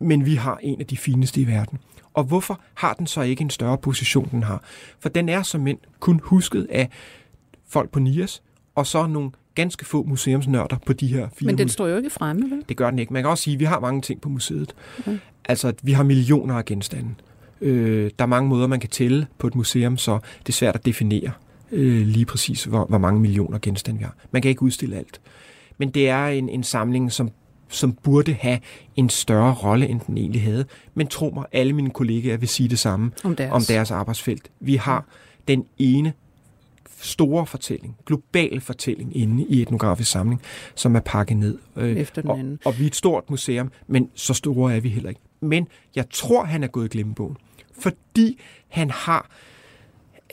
[0.00, 1.78] Men vi har en af de fineste i verden.
[2.18, 4.62] Og hvorfor har den så ikke en større position, den har?
[5.00, 6.88] For den er som mænd kun husket af
[7.68, 8.42] folk på NIAS,
[8.74, 12.10] og så nogle ganske få museumsnørder på de her fire Men den står jo ikke
[12.10, 12.64] fremme, vel?
[12.68, 13.12] Det gør den ikke.
[13.12, 14.74] Man kan også sige, at vi har mange ting på museet.
[14.98, 15.18] Okay.
[15.44, 17.14] Altså, vi har millioner af genstande.
[17.60, 20.74] Øh, der er mange måder, man kan tælle på et museum, så det er svært
[20.74, 21.30] at definere
[21.72, 24.14] øh, lige præcis, hvor, hvor mange millioner genstande vi har.
[24.30, 25.20] Man kan ikke udstille alt.
[25.78, 27.30] Men det er en, en samling, som
[27.68, 28.58] som burde have
[28.96, 30.64] en større rolle, end den egentlig havde.
[30.94, 34.50] Men tro mig, alle mine kollegaer vil sige det samme om deres, om deres arbejdsfelt.
[34.60, 35.04] Vi har
[35.48, 36.12] den ene
[37.00, 40.42] store fortælling, global fortælling inde i etnografisk samling,
[40.74, 41.58] som er pakket ned.
[41.76, 42.58] Øh, Efter den anden.
[42.64, 45.20] Og, og vi er et stort museum, men så store er vi heller ikke.
[45.40, 47.36] Men jeg tror, han er gået i glemmebogen,
[47.78, 49.30] fordi han har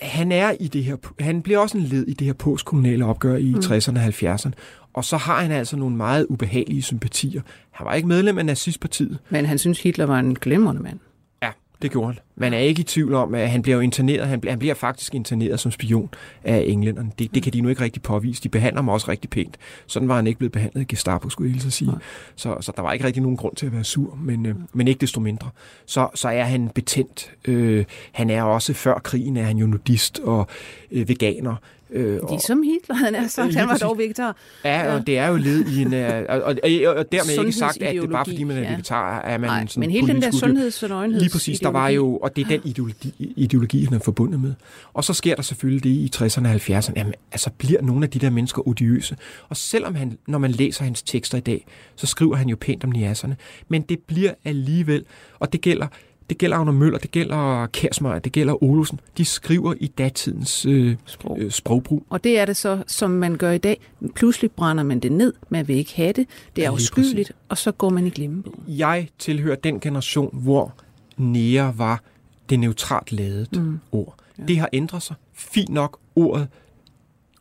[0.02, 3.36] han er i det her, han bliver også en led i det her postkoloniale opgør
[3.36, 3.60] i mm.
[3.60, 4.52] 60'erne og 70'erne,
[4.96, 7.42] og så har han altså nogle meget ubehagelige sympatier.
[7.72, 9.20] Han var ikke medlem af nazistpartiet.
[9.30, 11.00] Men han synes, Hitler var en glimrende mand.
[11.44, 12.20] Ja, det gjorde han.
[12.36, 14.28] Man er ikke i tvivl om, at han bliver jo interneret.
[14.28, 16.10] Han bliver, han bliver faktisk interneret som spion
[16.44, 17.12] af englænderne.
[17.20, 18.44] Det, det kan de nu ikke rigtig påvise.
[18.44, 19.58] De behandler ham også rigtig pænt.
[19.88, 21.92] Sådan var han ikke blevet behandlet i Gestapo, skulle jeg sige.
[22.36, 24.88] Så, så der var ikke rigtig nogen grund til at være sur, men, øh, men
[24.88, 25.50] ikke desto mindre.
[25.86, 27.32] Så, så er han betændt.
[27.48, 30.48] Øh, han er også før krigen, er han jo nudist og
[30.92, 31.56] øh, veganer.
[31.96, 33.56] Øh, som Hitler, han er sagt.
[33.56, 34.36] Han var dog vegetar.
[34.66, 35.94] Ja, og det er jo led i en...
[35.94, 38.70] Øh, og, og, og, dermed ikke sagt, at det bare fordi man er ja.
[38.70, 41.90] vegetar, er man Nej, sådan men hele den der sundheds- og Lige præcis, der var
[41.90, 42.18] jo...
[42.18, 44.54] Og det er den ideologi, ideologi, han er forbundet med.
[44.94, 46.94] Og så sker der selvfølgelig det i 60'erne og 70'erne.
[46.96, 49.18] Jamen, altså bliver nogle af de der mennesker odiøse.
[49.50, 51.66] Og selvom han, når man læser hans tekster i dag,
[51.96, 53.38] så skriver han jo pænt om niasserne.
[53.68, 55.06] Men det bliver alligevel...
[55.40, 55.88] Og det gælder
[56.30, 59.00] det gælder Agner Møller, det gælder Kærsmeier, det gælder Olsen.
[59.18, 61.40] De skriver i datidens øh, Sprog.
[61.40, 62.06] øh, sprogbrug.
[62.10, 63.82] Og det er det så, som man gør i dag.
[64.16, 67.58] Pludselig brænder man det ned, man vil ikke have det, det er ja, uskyldigt, og
[67.58, 68.64] så går man i glemmebogen.
[68.68, 70.74] Jeg tilhører den generation, hvor
[71.18, 72.02] nære var
[72.50, 73.80] det neutralt lavet mm.
[73.92, 74.16] ord.
[74.40, 74.44] Ja.
[74.44, 75.16] Det har ændret sig.
[75.34, 76.48] Fint nok, ordet,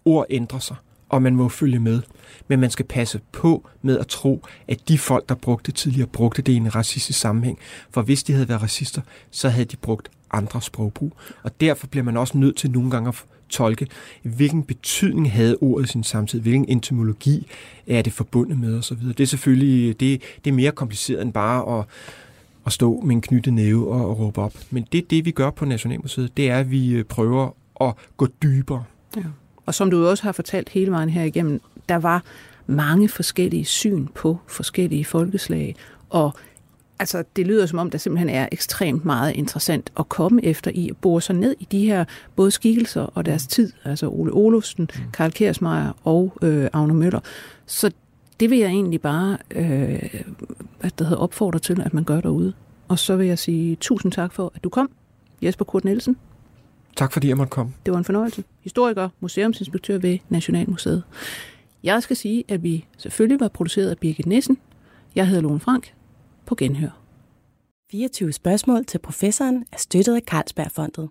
[0.04, 0.76] ord ændrer sig
[1.08, 2.02] og man må følge med.
[2.48, 6.08] Men man skal passe på med at tro, at de folk, der brugte det tidligere,
[6.08, 7.58] brugte det i en racistisk sammenhæng.
[7.90, 11.12] For hvis de havde været racister, så havde de brugt andre sprogbrug.
[11.42, 13.86] Og derfor bliver man også nødt til nogle gange at tolke,
[14.22, 17.46] hvilken betydning havde ordet i sin samtid, hvilken entomologi
[17.86, 18.98] er det forbundet med osv.
[19.08, 21.84] Det er selvfølgelig det, det er mere kompliceret end bare at,
[22.66, 24.54] at stå med en knyttet næve og, og råbe op.
[24.70, 27.50] Men det, det vi gør på Nationalmuseet, det er, at vi øh, prøver
[27.80, 28.84] at gå dybere.
[29.16, 29.22] Ja.
[29.66, 32.22] Og som du også har fortalt hele vejen her igennem, der var
[32.66, 35.76] mange forskellige syn på forskellige folkeslag,
[36.10, 36.32] og
[36.98, 40.88] altså, det lyder som om, der simpelthen er ekstremt meget interessant at komme efter i
[40.88, 42.04] at bore sig ned i de her
[42.36, 45.10] både skikkelser og deres tid, altså Ole Olufsen, mm.
[45.12, 47.20] Karl Kersmeier og øh, Agne Møller.
[47.66, 47.90] Så
[48.40, 50.22] det vil jeg egentlig bare øh,
[50.80, 52.52] at der hedder, opfordre til, at man gør derude.
[52.88, 54.90] Og så vil jeg sige tusind tak for, at du kom,
[55.42, 56.16] Jesper Kurt Nielsen.
[56.96, 57.72] Tak fordi jeg måtte komme.
[57.86, 58.44] Det var en fornøjelse.
[58.60, 61.02] Historiker, museumsinspektør ved Nationalmuseet.
[61.82, 64.58] Jeg skal sige, at vi selvfølgelig var produceret af Birgit Nissen.
[65.14, 65.94] Jeg hedder Lone Frank.
[66.46, 67.00] På genhør.
[67.90, 71.08] 24 spørgsmål til professoren er støttet af Carlsbergfondet.